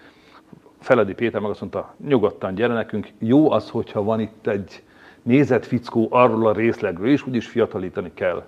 Feledi 0.78 1.14
Péter 1.14 1.40
meg 1.40 1.50
azt 1.50 1.60
mondta, 1.60 1.94
nyugodtan 2.06 2.54
gyere 2.54 2.74
nekünk, 2.74 3.08
jó 3.18 3.50
az, 3.50 3.70
hogyha 3.70 4.02
van 4.02 4.20
itt 4.20 4.46
egy 4.46 4.82
nézett 5.22 5.66
fickó 5.66 6.06
arról 6.10 6.46
a 6.46 6.52
részlegről 6.52 7.08
is, 7.08 7.26
úgyis 7.26 7.46
fiatalítani 7.46 8.10
kell. 8.14 8.44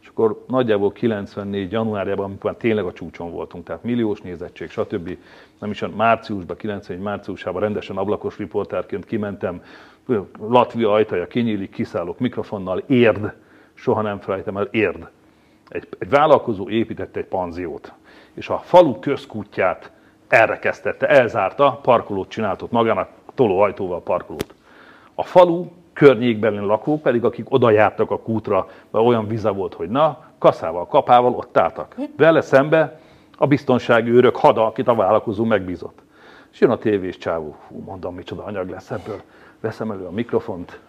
És 0.00 0.08
akkor 0.08 0.44
nagyjából 0.48 0.92
94. 0.92 1.72
januárjában, 1.72 2.24
amikor 2.24 2.50
már 2.50 2.60
tényleg 2.60 2.84
a 2.84 2.92
csúcson 2.92 3.30
voltunk, 3.30 3.64
tehát 3.64 3.84
milliós 3.84 4.20
nézettség, 4.20 4.70
stb. 4.70 5.16
Nem 5.58 5.70
is 5.70 5.82
a 5.82 5.88
márciusban, 5.88 6.56
94 6.56 7.02
márciusában 7.02 7.60
rendesen 7.60 7.96
ablakos 7.96 8.36
riportárként 8.36 9.04
kimentem, 9.04 9.62
Latvia 10.40 10.92
ajtaja 10.92 11.26
kinyílik, 11.26 11.70
kiszállok 11.70 12.18
mikrofonnal, 12.18 12.82
érd, 12.86 13.34
soha 13.74 14.02
nem 14.02 14.18
felejtem 14.18 14.56
el, 14.56 14.68
érd. 14.70 15.08
Egy, 15.68 15.88
egy 15.98 16.10
vállalkozó 16.10 16.68
építette 16.68 17.20
egy 17.20 17.26
panziót, 17.26 17.92
és 18.34 18.48
a 18.48 18.58
falu 18.58 18.98
közkútját 18.98 19.92
elrekesztette, 20.28 21.06
elzárta, 21.06 21.78
parkolót 21.82 22.28
csinált 22.28 22.62
ott 22.62 22.70
magának, 22.70 23.08
tolóajtóval 23.34 24.02
parkolót. 24.02 24.54
A 25.14 25.22
falu 25.22 25.66
környékbeli 25.92 26.58
lakók 26.58 27.02
pedig, 27.02 27.24
akik 27.24 27.52
oda 27.52 27.70
jártak 27.70 28.10
a 28.10 28.18
kútra, 28.18 28.68
mert 28.90 29.04
olyan 29.04 29.26
vize 29.26 29.50
volt, 29.50 29.74
hogy 29.74 29.88
na, 29.88 30.24
kaszával, 30.38 30.86
kapával 30.86 31.34
ott 31.34 31.58
álltak. 31.58 31.94
Vele 32.16 32.40
szembe 32.40 33.00
a 33.36 33.46
biztonsági 33.46 34.10
őrök 34.10 34.36
hada, 34.36 34.66
akit 34.66 34.88
a 34.88 34.94
vállalkozó 34.94 35.44
megbízott. 35.44 35.98
És 36.52 36.60
jön 36.60 36.70
a 36.70 36.78
tévés 36.78 37.18
csávó, 37.18 37.56
hú, 37.68 37.82
mondom, 37.86 38.14
micsoda 38.14 38.44
anyag 38.44 38.68
lesz 38.68 38.90
ebből. 38.90 39.20
Veszem 39.60 39.90
elő 39.90 40.04
a 40.06 40.10
mikrofont, 40.10 40.80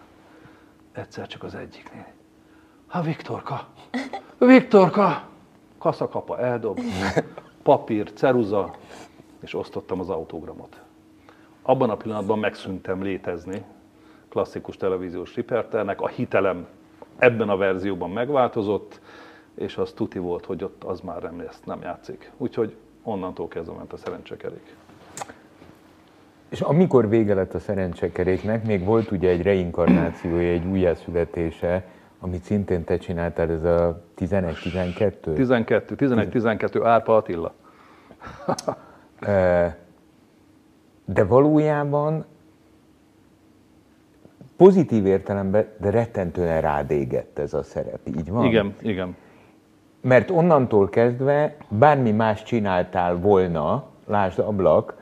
egyszer 0.92 1.26
csak 1.26 1.42
az 1.42 1.54
egyiknél. 1.54 2.06
Ha 2.86 3.00
Viktorka, 3.00 3.68
Viktorka, 4.38 5.28
kaszakapa 5.78 6.38
eldob, 6.38 6.80
papír, 7.62 8.12
ceruza, 8.12 8.74
és 9.40 9.54
osztottam 9.54 10.00
az 10.00 10.08
autogramot. 10.08 10.80
Abban 11.62 11.90
a 11.90 11.96
pillanatban 11.96 12.38
megszűntem 12.38 13.02
létezni, 13.02 13.64
klasszikus 14.28 14.76
televíziós 14.76 15.34
riperternek, 15.34 16.00
a 16.00 16.08
hitelem 16.08 16.66
ebben 17.18 17.48
a 17.48 17.56
verzióban 17.56 18.10
megváltozott, 18.10 19.00
és 19.54 19.76
az 19.76 19.92
tuti 19.92 20.18
volt, 20.18 20.44
hogy 20.44 20.64
ott 20.64 20.84
az 20.84 21.00
már 21.00 21.22
nem, 21.22 21.40
ezt 21.48 21.66
nem 21.66 21.82
játszik. 21.82 22.32
Úgyhogy 22.36 22.76
onnantól 23.02 23.48
kezdve 23.48 23.74
ment 23.74 23.92
a 23.92 23.96
szerencsekerék. 23.96 24.76
És 26.50 26.60
amikor 26.60 27.08
vége 27.08 27.34
lett 27.34 27.54
a 27.54 27.58
szerencsekeréknek, 27.58 28.66
még 28.66 28.84
volt 28.84 29.10
ugye 29.10 29.28
egy 29.28 29.42
reinkarnációja, 29.42 30.52
egy 30.52 30.66
újjászületése, 30.66 31.84
amit 32.20 32.42
szintén 32.42 32.84
te 32.84 32.96
csináltál, 32.96 33.50
ez 33.50 33.64
a 33.64 34.02
11-12? 34.18 35.34
12, 35.34 35.94
11-12, 35.98 36.80
Árpa 36.84 37.16
Attila. 37.16 37.54
De 41.04 41.24
valójában 41.24 42.24
pozitív 44.56 45.06
értelemben, 45.06 45.66
de 45.80 45.90
rettentően 45.90 46.60
rád 46.60 46.90
égett 46.90 47.38
ez 47.38 47.54
a 47.54 47.62
szerep, 47.62 48.00
így 48.16 48.30
van? 48.30 48.44
Igen, 48.44 48.74
igen. 48.80 49.16
Mert 50.00 50.30
onnantól 50.30 50.88
kezdve 50.88 51.56
bármi 51.68 52.10
más 52.10 52.42
csináltál 52.42 53.16
volna, 53.16 53.84
lásd 54.06 54.38
ablak, 54.38 54.99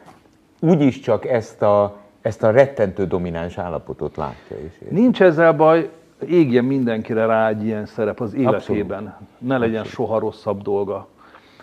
úgyis 0.61 1.01
csak 1.01 1.27
ezt 1.27 1.63
a, 1.63 1.97
ezt 2.21 2.43
a 2.43 2.51
rettentő 2.51 3.07
domináns 3.07 3.59
állapotot 3.59 4.17
látja 4.17 4.57
is. 4.67 4.89
Nincs 4.89 5.23
ezzel 5.23 5.53
baj, 5.53 5.91
égjen 6.27 6.65
mindenkire 6.65 7.27
rá 7.27 7.49
egy 7.49 7.65
ilyen 7.65 7.87
szerep 7.87 8.21
az 8.21 8.35
életében. 8.35 9.05
Abszolút. 9.05 9.29
Ne 9.39 9.59
legyen 9.59 9.81
Abszolút. 9.81 10.09
soha 10.09 10.19
rosszabb 10.19 10.63
dolga. 10.63 11.09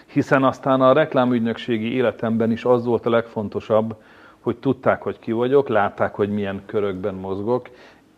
Hiszen 0.06 0.44
aztán 0.44 0.82
a 0.82 0.94
reklámügynökségi 0.94 1.94
életemben 1.94 2.52
is 2.52 2.66
az 2.66 2.86
volt 2.86 3.06
a 3.06 3.10
legfontosabb, 3.10 3.96
hogy 4.40 4.58
tudták, 4.58 5.02
hogy 5.02 5.20
ki 5.20 5.32
vagyok, 5.32 5.68
látták, 5.68 6.16
hogy 6.16 6.30
milyen 6.30 6.62
körökben 6.66 7.16
mozgok. 7.16 7.70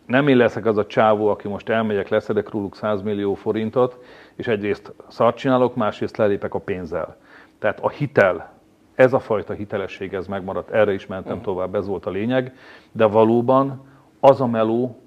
Nem 0.05 0.27
én 0.27 0.37
leszek 0.37 0.65
az 0.65 0.77
a 0.77 0.85
csávó, 0.85 1.27
aki 1.27 1.47
most 1.47 1.69
elmegyek, 1.69 2.09
leszedek 2.09 2.49
róluk 2.49 2.75
100 2.75 3.01
millió 3.01 3.33
forintot, 3.33 4.03
és 4.35 4.47
egyrészt 4.47 4.93
szart 5.07 5.37
csinálok, 5.37 5.75
másrészt 5.75 6.17
lelépek 6.17 6.53
a 6.53 6.59
pénzzel. 6.59 7.15
Tehát 7.59 7.79
a 7.79 7.89
hitel, 7.89 8.56
ez 8.97 9.13
a 9.13 9.19
fajta 9.19 9.53
hitelesség, 9.53 10.13
ez 10.13 10.27
megmaradt, 10.27 10.69
erre 10.69 10.93
is 10.93 11.07
mentem 11.07 11.41
tovább, 11.41 11.75
ez 11.75 11.87
volt 11.87 12.05
a 12.05 12.09
lényeg, 12.09 12.55
de 12.91 13.05
valóban 13.05 13.85
az 14.19 14.41
a 14.41 14.47
meló, 14.47 15.01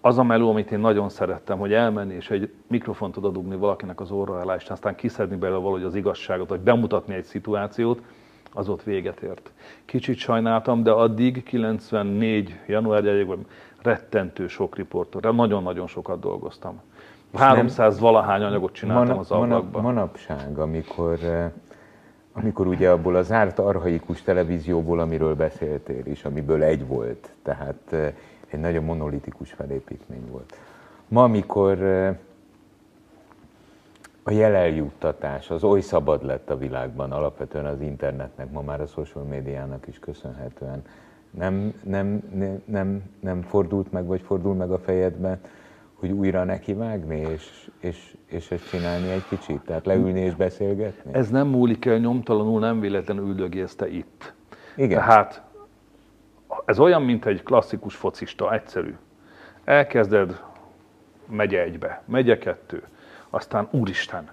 az 0.00 0.18
a 0.18 0.22
meló, 0.22 0.50
amit 0.50 0.70
én 0.70 0.78
nagyon 0.78 1.08
szerettem, 1.08 1.58
hogy 1.58 1.72
elmenni 1.72 2.14
és 2.14 2.30
egy 2.30 2.52
mikrofont 2.66 3.16
oda 3.16 3.28
dugni 3.28 3.56
valakinek 3.56 4.00
az 4.00 4.10
orra 4.10 4.40
alá, 4.40 4.54
és 4.54 4.68
aztán 4.68 4.94
kiszedni 4.94 5.36
belőle 5.36 5.58
valahogy 5.58 5.82
az 5.82 5.94
igazságot, 5.94 6.48
vagy 6.48 6.60
bemutatni 6.60 7.14
egy 7.14 7.24
szituációt, 7.24 8.02
az 8.52 8.68
ott 8.68 8.82
véget 8.82 9.20
ért. 9.20 9.50
Kicsit 9.84 10.16
sajnáltam, 10.16 10.82
de 10.82 10.90
addig 10.90 11.42
94. 11.42 12.58
januárjáig 12.66 13.26
rettentő 13.82 14.46
sok 14.46 14.76
riportot, 14.76 15.32
nagyon-nagyon 15.32 15.86
sokat 15.86 16.20
dolgoztam. 16.20 16.80
300 17.34 17.98
valahány 17.98 18.42
anyagot 18.42 18.72
csináltam 18.72 19.06
manap, 19.06 19.20
az 19.20 19.30
ablakban. 19.30 19.82
Manapság, 19.82 20.58
amikor, 20.58 21.18
eh, 21.22 21.50
amikor 22.32 22.66
ugye 22.66 22.90
abból 22.90 23.16
az 23.16 23.32
árt 23.32 23.58
arhaikus 23.58 24.22
televízióból, 24.22 25.00
amiről 25.00 25.34
beszéltél 25.34 26.06
is, 26.06 26.24
amiből 26.24 26.62
egy 26.62 26.86
volt, 26.86 27.30
tehát 27.42 27.76
eh, 27.90 28.12
egy 28.50 28.60
nagyon 28.60 28.84
monolitikus 28.84 29.52
felépítmény 29.52 30.26
volt. 30.30 30.56
Ma, 31.08 31.22
amikor 31.22 31.82
a 34.22 34.30
jeleljuttatás 34.30 35.50
az 35.50 35.64
oly 35.64 35.80
szabad 35.80 36.24
lett 36.24 36.50
a 36.50 36.58
világban, 36.58 37.12
alapvetően 37.12 37.66
az 37.66 37.80
internetnek, 37.80 38.50
ma 38.50 38.60
már 38.60 38.80
a 38.80 38.86
social 38.86 39.24
médiának 39.24 39.86
is 39.86 39.98
köszönhetően. 39.98 40.82
Nem, 41.30 41.74
nem, 41.82 42.22
nem, 42.34 42.62
nem, 42.64 43.02
nem 43.20 43.42
fordult 43.42 43.92
meg, 43.92 44.06
vagy 44.06 44.20
fordul 44.20 44.54
meg 44.54 44.70
a 44.70 44.78
fejedbe, 44.78 45.38
hogy 46.02 46.10
újra 46.10 46.44
nekivágni, 46.44 47.20
és, 47.20 47.70
és, 47.80 48.16
és 48.26 48.50
ezt 48.50 48.68
csinálni 48.68 49.10
egy 49.10 49.24
kicsit? 49.28 49.60
Tehát 49.60 49.86
leülni 49.86 50.20
és 50.20 50.34
beszélgetni? 50.34 51.14
Ez 51.14 51.30
nem 51.30 51.46
múlik 51.46 51.84
el 51.84 51.98
nyomtalanul, 51.98 52.60
nem 52.60 52.80
véletlenül 52.80 53.28
üldögézte 53.28 53.88
itt. 53.88 54.32
Igen. 54.76 54.98
Tehát 54.98 55.42
ez 56.64 56.78
olyan, 56.78 57.02
mint 57.02 57.26
egy 57.26 57.42
klasszikus 57.42 57.94
focista, 57.94 58.54
egyszerű. 58.54 58.94
Elkezded 59.64 60.42
megye 61.28 61.62
egybe, 61.62 62.02
megye 62.04 62.38
kettő, 62.38 62.82
aztán 63.30 63.68
úristen, 63.70 64.30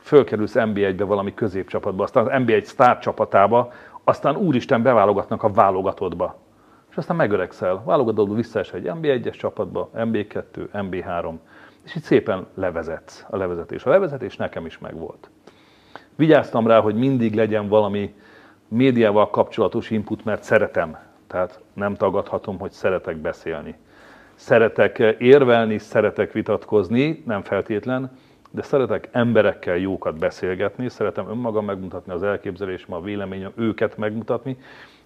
fölkerülsz 0.00 0.54
NB1-be 0.56 1.04
valami 1.04 1.34
középcsapatba, 1.34 2.02
aztán 2.02 2.26
az 2.26 2.42
NB1 2.42 2.64
sztár 2.64 2.98
csapatába, 2.98 3.72
aztán 4.04 4.36
úristen 4.36 4.82
beválogatnak 4.82 5.42
a 5.42 5.50
válogatottba. 5.50 6.42
És 6.94 7.00
aztán 7.00 7.16
megöregszel, 7.16 7.82
válogatottba 7.84 8.34
visszaes 8.34 8.72
egy 8.72 8.84
NB1-es 8.84 9.36
csapatba, 9.36 9.90
NB2, 9.96 10.42
NB3, 10.72 11.34
és 11.84 11.94
itt 11.94 12.02
szépen 12.02 12.46
levezetsz 12.54 13.24
a 13.30 13.36
levezetés. 13.36 13.84
A 13.84 13.90
levezetés 13.90 14.36
nekem 14.36 14.66
is 14.66 14.78
megvolt. 14.78 15.30
Vigyáztam 16.16 16.66
rá, 16.66 16.80
hogy 16.80 16.94
mindig 16.94 17.34
legyen 17.34 17.68
valami 17.68 18.14
médiával 18.68 19.30
kapcsolatos 19.30 19.90
input, 19.90 20.24
mert 20.24 20.42
szeretem. 20.42 20.98
Tehát 21.26 21.60
nem 21.72 21.94
tagadhatom, 21.94 22.58
hogy 22.58 22.70
szeretek 22.70 23.16
beszélni. 23.16 23.74
Szeretek 24.34 24.98
érvelni, 25.18 25.78
szeretek 25.78 26.32
vitatkozni, 26.32 27.22
nem 27.26 27.42
feltétlen, 27.42 28.18
de 28.54 28.62
szeretek 28.62 29.08
emberekkel 29.12 29.76
jókat 29.76 30.18
beszélgetni, 30.18 30.88
szeretem 30.88 31.28
önmagam 31.28 31.64
megmutatni 31.64 32.12
az 32.12 32.22
elképzelésem, 32.22 32.92
a 32.92 33.00
véleményem, 33.00 33.52
őket 33.54 33.96
megmutatni, 33.96 34.56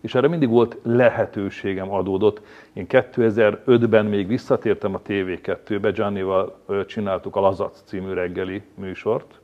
és 0.00 0.14
erre 0.14 0.28
mindig 0.28 0.48
volt 0.48 0.76
lehetőségem 0.82 1.90
adódott. 1.90 2.40
Én 2.72 2.86
2005-ben 2.88 4.06
még 4.06 4.26
visszatértem 4.26 4.94
a 4.94 5.00
TV2-be, 5.00 5.90
Giannival 5.90 6.58
csináltuk 6.86 7.36
a 7.36 7.40
Lazac 7.40 7.82
című 7.84 8.12
reggeli 8.12 8.62
műsort. 8.74 9.40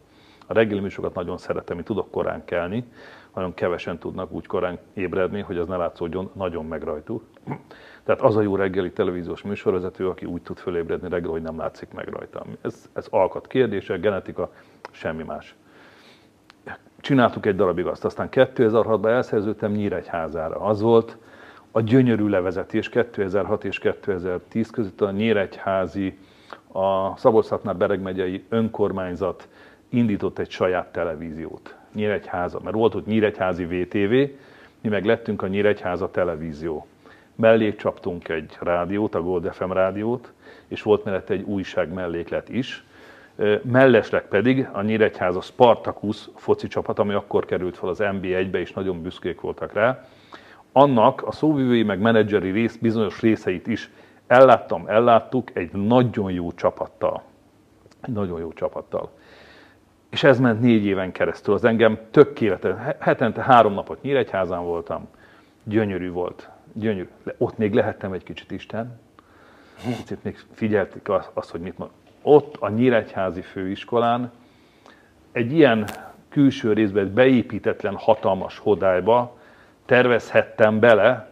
A 0.47 0.53
reggeli 0.53 0.81
műsorokat 0.81 1.15
nagyon 1.15 1.39
szeretem, 1.39 1.77
én 1.77 1.85
tudok 1.85 2.11
korán 2.11 2.45
kelni, 2.45 2.85
nagyon 3.35 3.55
kevesen 3.55 3.99
tudnak 3.99 4.33
úgy 4.33 4.47
korán 4.47 4.79
ébredni, 4.95 5.41
hogy 5.41 5.59
az 5.59 5.69
ne 5.69 5.77
látszódjon 5.77 6.31
nagyon 6.33 6.67
meg 6.67 6.83
rajtuk. 6.83 7.23
Tehát 8.05 8.21
az 8.21 8.37
a 8.37 8.41
jó 8.41 8.57
reggeli 8.57 8.93
televíziós 8.93 9.43
műsorvezető, 9.43 10.09
aki 10.09 10.25
úgy 10.25 10.43
tud 10.43 10.59
fölébredni 10.59 11.09
reggel, 11.09 11.31
hogy 11.31 11.43
nem 11.43 11.59
látszik 11.59 11.93
meg 11.93 12.09
rajta. 12.09 12.45
Ez, 12.61 12.89
ez 12.93 13.07
alkat 13.11 13.47
kérdése, 13.47 13.97
genetika, 13.97 14.53
semmi 14.91 15.23
más. 15.23 15.55
Csináltuk 17.01 17.47
egy 17.47 17.57
darabig 17.57 17.87
azt, 17.87 18.05
aztán 18.05 18.29
2006-ban 18.31 19.07
elszerződtem 19.09 19.73
Nyíregyházára. 19.73 20.61
Az 20.61 20.81
volt 20.81 21.17
a 21.71 21.81
gyönyörű 21.81 22.27
levezetés 22.27 22.89
2006 22.89 23.65
és 23.65 23.79
2010 23.79 24.71
között 24.71 25.01
a 25.01 25.11
Nyíregyházi, 25.11 26.19
a 26.73 27.17
szabolcs 27.17 27.49
Bereg 27.77 28.01
megyei 28.01 28.45
önkormányzat 28.49 29.49
indított 29.89 30.39
egy 30.39 30.51
saját 30.51 30.93
televíziót. 30.93 31.77
Nyíregyháza, 31.93 32.61
mert 32.65 32.77
volt 32.77 32.95
ott 32.95 33.07
Nyíregyházi 33.07 33.65
VTV, 33.65 34.13
mi 34.81 34.89
meg 34.89 35.05
lettünk 35.05 35.43
a 35.43 35.47
Nyíregyháza 35.47 36.11
televízió. 36.11 36.87
Mellé 37.35 37.75
csaptunk 37.75 38.29
egy 38.29 38.57
rádiót, 38.61 39.15
a 39.15 39.23
Gold 39.23 39.53
FM 39.53 39.71
rádiót, 39.71 40.33
és 40.69 40.83
volt 40.83 41.05
mellette 41.05 41.33
egy 41.33 41.43
újság 41.43 41.93
melléklet 41.93 42.49
is. 42.49 42.85
Mellesleg 43.63 44.29
pedig 44.29 44.69
a 44.73 44.83
Nyíregyháza 44.83 45.41
Spartacus 45.41 46.29
foci 46.37 46.69
csapat, 46.69 46.99
ami 46.99 47.15
akkor 47.15 47.45
került 47.45 47.77
fel 47.77 47.89
az 47.89 47.99
NB1-be, 48.01 48.61
és 48.61 48.73
nagyon 48.73 49.03
büszkék 49.03 49.41
voltak 49.41 49.73
rá, 49.73 50.05
annak 50.73 51.27
a 51.27 51.33
szóvivői 51.33 51.83
meg 51.83 52.01
menedzseri 52.01 52.51
rész, 52.51 52.77
bizonyos 52.77 53.21
részeit 53.21 53.67
is 53.67 53.91
elláttam, 54.27 54.85
elláttuk 54.87 55.57
egy 55.57 55.73
nagyon 55.73 56.33
jó 56.33 56.53
csapattal. 56.53 57.23
Egy 58.01 58.13
nagyon 58.13 58.41
jó 58.41 58.53
csapattal. 58.53 59.11
És 60.11 60.23
ez 60.23 60.41
ment 60.41 60.61
négy 60.61 60.85
éven 60.85 61.13
keresztül. 61.13 61.55
Az 61.55 61.65
engem 61.65 61.99
tökéletes. 62.11 62.97
Hetente 62.99 63.43
három 63.43 63.73
napot 63.73 64.03
Nyíregyházán 64.03 64.65
voltam. 64.65 65.09
Gyönyörű 65.65 66.11
volt. 66.11 66.49
Gyönyörű. 66.73 67.09
Ott 67.39 67.59
még 67.59 67.75
lehettem 67.75 68.13
egy 68.13 68.23
kicsit 68.23 68.51
Isten. 68.51 69.01
Kicsit 69.97 70.25
még 70.25 70.45
figyelték 70.53 71.09
azt, 71.33 71.51
hogy 71.51 71.61
mit 71.61 71.79
mond. 71.79 71.91
Ott 72.23 72.57
a 72.61 72.69
Nyíregyházi 72.69 73.41
főiskolán 73.41 74.33
egy 75.33 75.53
ilyen 75.53 75.89
külső 76.29 76.73
részben 76.73 77.15
beépítetlen 77.15 77.95
hatalmas 77.97 78.59
hodályba 78.59 79.39
tervezhettem 79.85 80.81
bele 80.81 81.31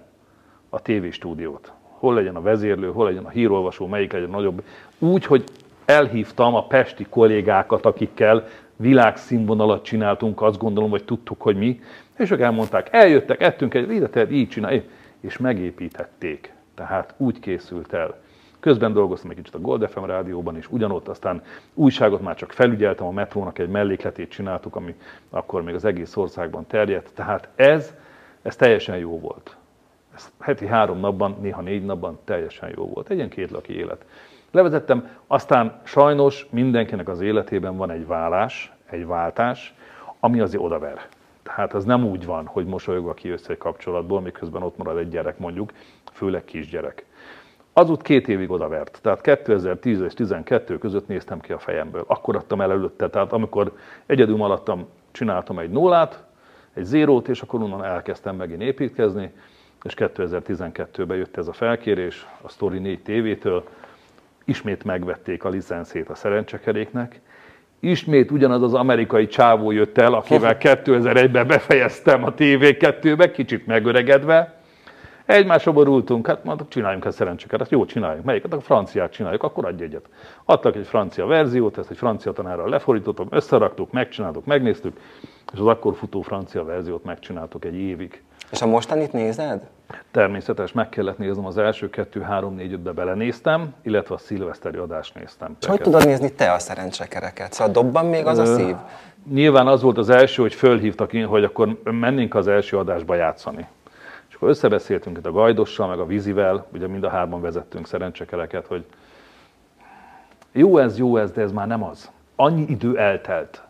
a 0.68 0.82
tévéstúdiót. 0.82 1.72
Hol 1.82 2.14
legyen 2.14 2.36
a 2.36 2.40
vezérlő, 2.40 2.90
hol 2.90 3.04
legyen 3.04 3.24
a 3.24 3.28
hírolvasó, 3.28 3.86
melyik 3.86 4.12
legyen 4.12 4.30
nagyobb. 4.30 4.62
Úgy, 4.98 5.24
hogy 5.24 5.44
elhívtam 5.84 6.54
a 6.54 6.66
pesti 6.66 7.06
kollégákat, 7.08 7.86
akikkel 7.86 8.46
világszínvonalat 8.76 9.84
csináltunk, 9.84 10.42
azt 10.42 10.58
gondolom, 10.58 10.90
hogy 10.90 11.04
tudtuk, 11.04 11.40
hogy 11.40 11.56
mi, 11.56 11.80
és 12.18 12.30
ők 12.30 12.40
elmondták, 12.40 12.88
eljöttek, 12.90 13.40
ettünk 13.40 13.74
egy, 13.74 13.90
ide 13.90 14.08
tehát 14.08 14.30
így 14.30 14.48
csinálj, 14.48 14.88
és 15.20 15.38
megépítették. 15.38 16.52
Tehát 16.74 17.14
úgy 17.16 17.40
készült 17.40 17.92
el. 17.92 18.20
Közben 18.60 18.92
dolgoztam 18.92 19.30
egy 19.30 19.36
kicsit 19.36 19.54
a 19.54 19.60
Gold 19.60 19.88
FM 19.88 20.04
rádióban, 20.04 20.56
és 20.56 20.70
ugyanott 20.70 21.08
aztán 21.08 21.42
újságot 21.74 22.20
már 22.20 22.36
csak 22.36 22.52
felügyeltem, 22.52 23.06
a 23.06 23.10
metrónak 23.10 23.58
egy 23.58 23.68
mellékletét 23.68 24.30
csináltuk, 24.30 24.76
ami 24.76 24.94
akkor 25.30 25.62
még 25.62 25.74
az 25.74 25.84
egész 25.84 26.16
országban 26.16 26.66
terjedt. 26.66 27.10
Tehát 27.14 27.48
ez, 27.54 27.94
ez 28.42 28.56
teljesen 28.56 28.96
jó 28.96 29.18
volt. 29.18 29.56
Ez 30.14 30.32
heti 30.40 30.66
három 30.66 30.98
napban, 30.98 31.36
néha 31.40 31.60
négy 31.60 31.84
napban 31.84 32.18
teljesen 32.24 32.72
jó 32.76 32.88
volt. 32.88 33.10
Egy 33.10 33.16
ilyen 33.16 33.28
kétlaki 33.28 33.76
élet. 33.76 34.04
Levezettem, 34.52 35.08
aztán 35.26 35.80
sajnos 35.84 36.46
mindenkinek 36.50 37.08
az 37.08 37.20
életében 37.20 37.76
van 37.76 37.90
egy 37.90 38.06
vállás, 38.06 38.72
egy 38.90 39.06
váltás, 39.06 39.74
ami 40.20 40.40
azért 40.40 40.62
odaver. 40.62 41.06
Tehát 41.42 41.74
az 41.74 41.84
nem 41.84 42.04
úgy 42.04 42.26
van, 42.26 42.46
hogy 42.46 42.66
mosolyogva 42.66 43.14
kijössz 43.14 43.48
egy 43.48 43.58
kapcsolatból, 43.58 44.20
miközben 44.20 44.62
ott 44.62 44.76
marad 44.76 44.98
egy 44.98 45.08
gyerek 45.08 45.38
mondjuk, 45.38 45.72
főleg 46.12 46.44
kisgyerek. 46.44 47.04
Az 47.72 47.90
út 47.90 48.02
két 48.02 48.28
évig 48.28 48.50
odavert. 48.50 48.98
Tehát 49.02 49.20
2010 49.20 50.00
és 50.00 50.14
2012 50.14 50.78
között 50.78 51.08
néztem 51.08 51.40
ki 51.40 51.52
a 51.52 51.58
fejemből. 51.58 52.04
Akkor 52.06 52.36
adtam 52.36 52.60
el 52.60 52.70
előtte. 52.70 53.08
Tehát 53.08 53.32
amikor 53.32 53.72
egyedül 54.06 54.36
maradtam, 54.36 54.86
csináltam 55.10 55.58
egy 55.58 55.70
nullát, 55.70 56.24
egy 56.74 56.84
zérót, 56.84 57.28
és 57.28 57.40
akkor 57.42 57.62
onnan 57.62 57.84
elkezdtem 57.84 58.36
megint 58.36 58.62
építkezni, 58.62 59.32
és 59.82 59.94
2012-ben 59.96 61.16
jött 61.16 61.36
ez 61.36 61.48
a 61.48 61.52
felkérés 61.52 62.26
a 62.42 62.48
Story 62.48 62.78
4 62.78 63.02
TV-től, 63.02 63.64
ismét 64.44 64.84
megvették 64.84 65.44
a 65.44 65.48
licenszét 65.48 66.08
a 66.08 66.14
szerencsekeréknek, 66.14 67.20
ismét 67.80 68.30
ugyanaz 68.30 68.62
az 68.62 68.74
amerikai 68.74 69.26
csávó 69.26 69.70
jött 69.70 69.98
el, 69.98 70.14
akivel 70.14 70.56
2001-ben 70.60 71.46
befejeztem 71.46 72.24
a 72.24 72.34
TV2-be, 72.34 73.30
kicsit 73.30 73.66
megöregedve, 73.66 74.62
Egymásra 75.26 75.72
borultunk, 75.72 76.26
hát 76.26 76.44
mondtuk, 76.44 76.68
csináljunk 76.68 77.04
ezt 77.04 77.16
szerencseket, 77.16 77.60
ezt 77.60 77.70
jó 77.70 77.84
csináljuk. 77.84 78.24
Melyiket? 78.24 78.52
A 78.52 78.60
franciát 78.60 79.12
csináljuk, 79.12 79.42
akkor 79.42 79.64
adj 79.64 79.82
egyet. 79.82 80.08
Adtak 80.44 80.76
egy 80.76 80.86
francia 80.86 81.26
verziót, 81.26 81.78
ezt 81.78 81.90
egy 81.90 81.96
francia 81.96 82.32
tanárral 82.32 82.68
lefordítottam, 82.68 83.26
összeraktuk, 83.30 83.92
megcsináltuk, 83.92 84.44
megnéztük, 84.44 85.00
és 85.52 85.58
az 85.58 85.66
akkor 85.66 85.94
futó 85.94 86.20
francia 86.20 86.64
verziót 86.64 87.04
megcsináltuk 87.04 87.64
egy 87.64 87.74
évig. 87.74 88.22
És 88.50 88.62
a 88.62 88.66
mostanit 88.66 89.12
nézed? 89.12 89.68
Természetes, 90.10 90.72
meg 90.72 90.88
kellett 90.88 91.18
néznem 91.18 91.46
az 91.46 91.58
első 91.58 91.90
kettő, 91.90 92.20
három, 92.20 92.54
négy, 92.54 92.72
ötbe 92.72 92.92
belenéztem, 92.92 93.74
illetve 93.82 94.14
a 94.14 94.18
szilveszteri 94.18 94.76
adást 94.76 95.14
néztem. 95.14 95.56
És 95.60 95.66
hogy 95.66 95.80
tudod 95.80 96.06
nézni 96.06 96.32
te 96.32 96.52
a 96.52 96.58
szerencsekereket? 96.58 97.52
Szóval 97.52 97.72
dobban 97.72 98.06
még 98.06 98.26
az 98.26 98.38
a 98.38 98.44
szív? 98.44 98.76
Nyilván 99.30 99.66
az 99.66 99.82
volt 99.82 99.98
az 99.98 100.08
első, 100.08 100.42
hogy 100.42 100.54
fölhívtak 100.54 101.12
én, 101.12 101.26
hogy 101.26 101.44
akkor 101.44 101.80
mennénk 101.84 102.34
az 102.34 102.48
első 102.48 102.78
adásba 102.78 103.14
játszani. 103.14 103.66
És 104.28 104.34
akkor 104.34 104.48
összebeszéltünk 104.48 105.18
itt 105.18 105.26
a 105.26 105.32
Gajdossal, 105.32 105.88
meg 105.88 105.98
a 105.98 106.06
Vízivel, 106.06 106.66
ugye 106.72 106.86
mind 106.86 107.04
a 107.04 107.08
hárman 107.08 107.40
vezettünk 107.40 107.86
szerencsekereket, 107.86 108.66
hogy 108.66 108.84
jó 110.52 110.78
ez, 110.78 110.98
jó 110.98 111.16
ez, 111.16 111.30
de 111.30 111.42
ez 111.42 111.52
már 111.52 111.66
nem 111.66 111.82
az. 111.82 112.10
Annyi 112.36 112.64
idő 112.68 112.98
eltelt, 112.98 113.62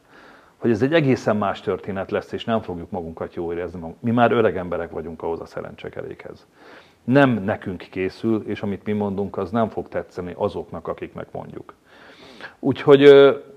hogy 0.62 0.70
ez 0.70 0.83
egy 0.83 0.94
egészen 0.94 1.37
más 1.37 1.61
történet 1.61 2.11
lesz, 2.11 2.33
és 2.33 2.44
nem 2.44 2.61
fogjuk 2.61 2.90
magunkat 2.90 3.35
jól 3.35 3.55
érezni. 3.55 3.94
Mi 4.01 4.11
már 4.11 4.33
öreg 4.33 4.57
emberek 4.57 4.90
vagyunk 4.90 5.22
ahhoz 5.22 5.40
a 5.40 5.46
szerencsekerékhez. 5.46 6.46
Nem 7.05 7.31
nekünk 7.31 7.87
készül, 7.90 8.42
és 8.46 8.62
amit 8.62 8.85
mi 8.85 8.92
mondunk, 8.92 9.37
az 9.37 9.51
nem 9.51 9.68
fog 9.68 9.88
tetszeni 9.88 10.33
azoknak, 10.37 10.88
akiknek 10.88 11.27
mondjuk. 11.33 11.75
Úgyhogy 12.59 13.11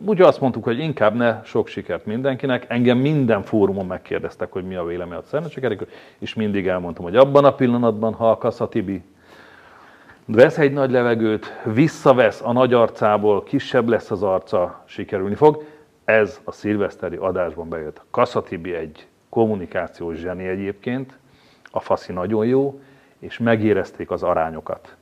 úgy 0.05 0.21
azt 0.21 0.39
mondtuk, 0.39 0.63
hogy 0.63 0.79
inkább 0.79 1.15
ne 1.15 1.41
sok 1.43 1.67
sikert 1.67 2.05
mindenkinek. 2.05 2.65
Engem 2.67 2.97
minden 2.97 3.43
fórumon 3.43 3.85
megkérdeztek, 3.85 4.51
hogy 4.51 4.63
mi 4.63 4.75
a 4.75 4.83
vélemény 4.83 5.17
a 5.17 5.21
szerencsekerékről, 5.21 5.89
és 6.17 6.33
mindig 6.33 6.67
elmondtam, 6.67 7.03
hogy 7.03 7.15
abban 7.15 7.45
a 7.45 7.55
pillanatban, 7.55 8.13
ha 8.13 8.29
a 8.29 8.37
Kassa 8.37 8.69
Tibi 8.69 9.03
vesz 10.25 10.57
egy 10.57 10.73
nagy 10.73 10.91
levegőt, 10.91 11.61
visszavesz 11.73 12.41
a 12.41 12.51
nagy 12.51 12.73
arcából, 12.73 13.43
kisebb 13.43 13.87
lesz 13.87 14.11
az 14.11 14.23
arca, 14.23 14.83
sikerülni 14.85 15.35
fog 15.35 15.63
ez 16.05 16.39
a 16.43 16.51
szilveszteri 16.51 17.15
adásban 17.15 17.69
bejött. 17.69 18.01
Kasszatibi 18.11 18.73
egy 18.73 19.07
kommunikációs 19.29 20.17
zseni 20.17 20.47
egyébként, 20.47 21.17
a 21.71 21.79
faszi 21.79 22.13
nagyon 22.13 22.45
jó, 22.45 22.79
és 23.19 23.37
megérezték 23.37 24.11
az 24.11 24.23
arányokat. 24.23 24.95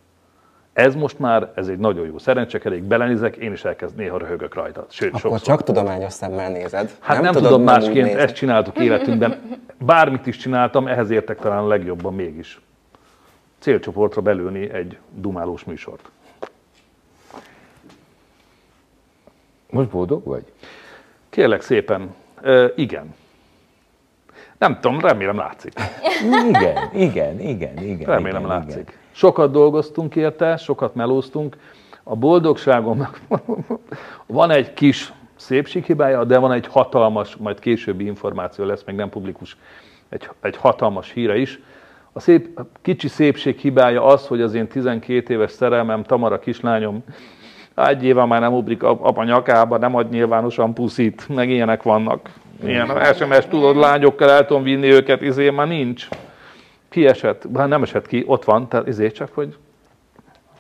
Ez 0.74 0.96
most 0.96 1.20
már, 1.20 1.52
ez 1.56 1.68
egy 1.68 1.78
nagyon 1.78 2.06
jó 2.06 2.18
szerencsekerék, 2.18 2.84
belenézek, 2.84 3.36
én 3.36 3.52
is 3.52 3.66
elkezd 3.66 3.96
néha 3.96 4.18
röhögök 4.18 4.54
rajta. 4.54 4.86
Sőt, 4.90 5.08
Akkor 5.08 5.20
sokszor. 5.22 5.42
csak 5.42 5.64
tudományos 5.64 6.14
szemmel 6.14 6.52
nézed. 6.52 6.96
Hát 7.00 7.22
nem, 7.22 7.34
nem 7.34 7.44
tudom 7.44 7.64
másként, 7.64 8.14
ezt 8.14 8.36
csináltuk 8.36 8.80
életünkben. 8.80 9.42
Bármit 9.78 10.26
is 10.26 10.38
csináltam, 10.38 10.88
ehhez 10.88 11.10
értek 11.10 11.40
talán 11.40 11.64
a 11.64 11.68
legjobban 11.68 12.14
mégis. 12.14 12.62
Célcsoportra 13.60 14.22
belülni 14.22 14.70
egy 14.70 14.98
dumálós 15.12 15.64
műsort. 15.64 16.10
Most 19.70 19.90
boldog 19.90 20.24
vagy? 20.24 20.44
Kérlek 21.34 21.62
szépen, 21.62 22.14
uh, 22.44 22.72
igen. 22.76 23.16
Nem 24.58 24.80
tudom, 24.80 25.00
remélem 25.00 25.38
látszik. 25.38 25.74
Igen, 26.50 26.90
igen, 26.94 27.40
igen, 27.40 27.78
igen. 27.78 28.06
Remélem 28.06 28.44
igen, 28.44 28.58
látszik. 28.58 28.82
Igen. 28.82 28.94
Sokat 29.12 29.52
dolgoztunk 29.52 30.16
érte, 30.16 30.58
sokat 30.58 30.96
melóztunk. 30.96 31.58
A 32.04 32.16
boldogságomnak 32.16 33.20
van 34.26 34.52
egy 34.52 34.74
kis 34.74 35.14
szépséghibája, 35.36 36.24
de 36.24 36.38
van 36.38 36.52
egy 36.52 36.68
hatalmas, 36.68 37.36
majd 37.36 37.60
későbbi 37.60 38.06
információ 38.06 38.66
lesz, 38.66 38.84
még 38.86 38.96
nem 38.96 39.10
publikus, 39.10 39.58
egy, 40.10 40.30
egy 40.42 40.58
hatalmas 40.58 41.12
híre 41.12 41.38
is. 41.38 41.60
A, 42.12 42.20
szép, 42.20 42.60
a 42.60 42.62
kicsi 42.82 43.08
szépség 43.08 43.58
hibája 43.58 44.06
az, 44.06 44.28
hogy 44.28 44.42
az 44.42 44.54
én 44.54 44.68
12 44.68 45.34
éves 45.34 45.52
szerelmem, 45.52 46.04
Tamara 46.04 46.40
kislányom 46.40 47.04
egy 47.76 48.04
éve 48.04 48.26
már 48.26 48.40
nem 48.40 48.54
ugrik 48.54 48.84
apa 48.84 49.24
nyakába, 49.24 49.78
nem 49.78 49.96
ad 49.96 50.10
nyilvánosan 50.10 50.74
puszit, 50.74 51.30
meg 51.30 51.50
ilyenek 51.50 51.84
vannak. 51.84 52.30
Ilyen 52.64 53.14
SMS 53.14 53.46
tudod, 53.48 53.76
lányokkal 53.76 54.30
el 54.30 54.46
tudom 54.46 54.64
vinni 54.64 54.92
őket, 54.92 55.22
izé 55.22 55.50
már 55.50 55.68
nincs. 55.68 56.08
Ki 56.90 57.08
esett? 57.08 57.46
Hát 57.56 57.68
nem 57.68 57.84
esett 57.84 58.08
ki, 58.08 58.24
ott 58.28 58.44
van, 58.44 58.68
tehát 58.68 58.88
izé 58.88 59.12
csak, 59.12 59.34
hogy 59.34 59.58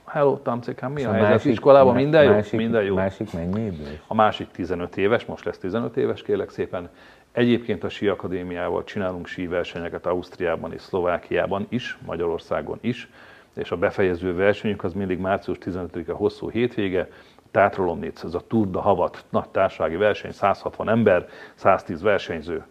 hello, 0.06 0.38
Tamcikám, 0.38 0.91
mi 0.91 1.02
szóval 1.02 1.19
a 1.19 1.26
helyzet? 1.26 1.45
Iskolában 1.52 1.95
minden 1.95 2.23
jó? 2.23 2.32
Másik, 2.32 2.60
minden 2.60 2.84
jó. 2.84 2.95
Másik 2.95 3.34
mennyi 3.34 3.65
idős? 3.65 4.02
A 4.08 4.13
másik 4.13 4.47
15 4.52 4.97
éves, 4.97 5.26
most 5.26 5.45
lesz 5.45 5.58
15 5.58 5.97
éves, 5.97 6.21
kérlek 6.21 6.49
szépen. 6.49 6.89
Egyébként 7.32 7.84
a 7.84 7.89
Sí 7.89 8.08
Akadémiával 8.08 8.84
csinálunk 8.84 9.28
sí 9.28 9.47
versenyeket 9.47 10.06
Ausztriában 10.06 10.73
és 10.73 10.82
Szlovákiában 10.82 11.65
is, 11.69 11.97
Magyarországon 12.06 12.78
is 12.82 13.10
és 13.56 13.72
a 13.72 13.78
befejező 13.78 14.36
versenyünk 14.36 14.84
az 14.84 14.94
mindig 14.94 15.20
március 15.20 15.58
15-e 15.62 16.12
hosszú 16.12 16.50
hétvége, 16.50 17.10
Tátrolomnic, 17.52 18.24
ez 18.24 18.34
a 18.34 18.42
Tour 18.48 18.70
de 18.70 18.80
Havat 18.80 19.26
nagy 19.30 19.50
társasági 19.50 19.96
verseny, 19.96 20.32
160 20.32 20.89
ember, 20.89 21.30
110 21.56 22.02
versenyző. 22.02 22.66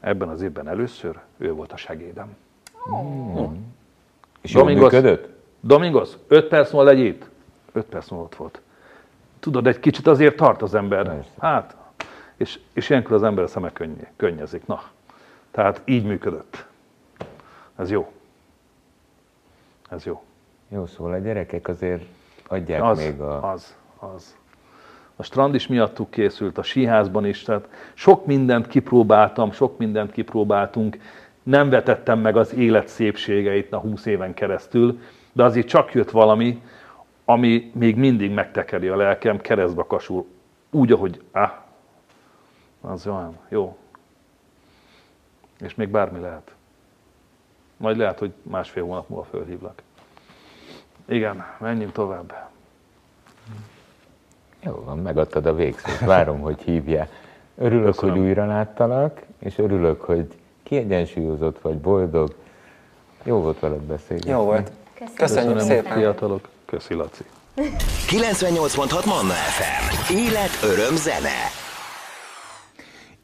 Ebben 0.00 0.28
az 0.28 0.42
évben 0.42 0.68
először 0.68 1.18
ő 1.38 1.52
volt 1.52 1.72
a 1.72 1.76
segédem. 1.76 2.36
Mm. 2.90 3.44
És 4.40 4.52
Domingos, 4.52 4.92
működött? 4.92 5.28
Domingos, 5.60 6.08
5 6.28 6.48
perc 6.48 6.72
múlva 6.72 6.90
legy 6.90 6.98
itt. 6.98 7.30
5 7.72 7.84
perc 7.84 8.10
múlva 8.10 8.24
ott 8.24 8.34
volt. 8.34 8.60
Tudod, 9.38 9.66
egy 9.66 9.80
kicsit 9.80 10.06
azért 10.06 10.36
tart 10.36 10.62
az 10.62 10.74
ember. 10.74 11.04
Persze. 11.04 11.30
Hát, 11.38 11.76
és, 12.36 12.58
és 12.72 12.90
ilyenkor 12.90 13.12
az 13.12 13.22
ember 13.22 13.44
a 13.44 13.46
szeme 13.46 13.72
könny, 13.72 14.00
könnyezik. 14.16 14.66
Na, 14.66 14.82
tehát 15.50 15.82
így 15.84 16.04
működött. 16.04 16.66
Ez 17.76 17.90
jó. 17.90 18.12
Ez 19.90 20.04
jó. 20.04 20.22
Jó, 20.68 20.86
szóval 20.86 21.12
a 21.12 21.18
gyerekek 21.18 21.68
azért 21.68 22.02
adják 22.48 22.82
az, 22.82 22.98
még 22.98 23.20
a... 23.20 23.50
Az, 23.50 23.76
az. 23.98 24.36
A 25.16 25.22
strand 25.22 25.54
is 25.54 25.66
miattuk 25.66 26.10
készült, 26.10 26.58
a 26.58 26.62
síházban 26.62 27.26
is, 27.26 27.42
tehát 27.42 27.68
sok 27.94 28.26
mindent 28.26 28.66
kipróbáltam, 28.66 29.52
sok 29.52 29.78
mindent 29.78 30.12
kipróbáltunk. 30.12 30.98
nem 31.42 31.68
vetettem 31.68 32.18
meg 32.18 32.36
az 32.36 32.54
élet 32.54 32.88
szépségeit 32.88 33.72
a 33.72 33.78
20 33.78 34.06
éven 34.06 34.34
keresztül, 34.34 34.98
de 35.32 35.44
azért 35.44 35.66
csak 35.66 35.92
jött 35.92 36.10
valami, 36.10 36.62
ami 37.24 37.70
még 37.74 37.96
mindig 37.96 38.30
megtekeri 38.30 38.88
a 38.88 38.96
lelkem, 38.96 39.40
keresztbe 39.40 39.84
kasul, 39.86 40.26
úgy, 40.70 40.92
ahogy, 40.92 41.22
ah, 41.32 41.50
az 42.80 43.06
olyan, 43.06 43.36
jó. 43.48 43.76
És 45.60 45.74
még 45.74 45.88
bármi 45.88 46.20
lehet. 46.20 46.55
Majd 47.76 47.96
lehet, 47.96 48.18
hogy 48.18 48.32
másfél 48.42 48.82
hónap 48.84 49.08
múlva 49.08 49.24
fölhívlak. 49.30 49.82
Igen, 51.08 51.44
menjünk 51.58 51.92
tovább. 51.92 52.48
Jó 54.60 54.82
van, 54.84 54.98
megadtad 54.98 55.46
a 55.46 55.54
végszót. 55.54 55.98
Várom, 55.98 56.40
hogy 56.40 56.60
hívja. 56.62 57.08
Örülök, 57.58 57.84
Köszönöm. 57.94 58.14
hogy 58.16 58.24
újra 58.24 58.46
láttalak, 58.46 59.20
és 59.38 59.58
örülök, 59.58 60.00
hogy 60.02 60.26
kiegyensúlyozott 60.62 61.60
vagy, 61.60 61.78
boldog. 61.78 62.34
Jó 63.22 63.40
volt 63.40 63.60
veled 63.60 63.80
beszélni. 63.80 64.30
Jó 64.30 64.40
volt. 64.42 64.70
Köszönjük. 64.94 65.16
Köszönjük 65.18 65.52
Köszönöm, 65.52 65.82
szépen. 65.82 65.98
fiatalok. 65.98 66.48
Köszi, 66.64 66.94
Laci. 66.94 67.24
98.6 67.56 69.04
Manna 69.06 69.32
FM. 69.32 70.12
Élet, 70.14 70.50
öröm, 70.62 70.96
zene. 70.96 71.65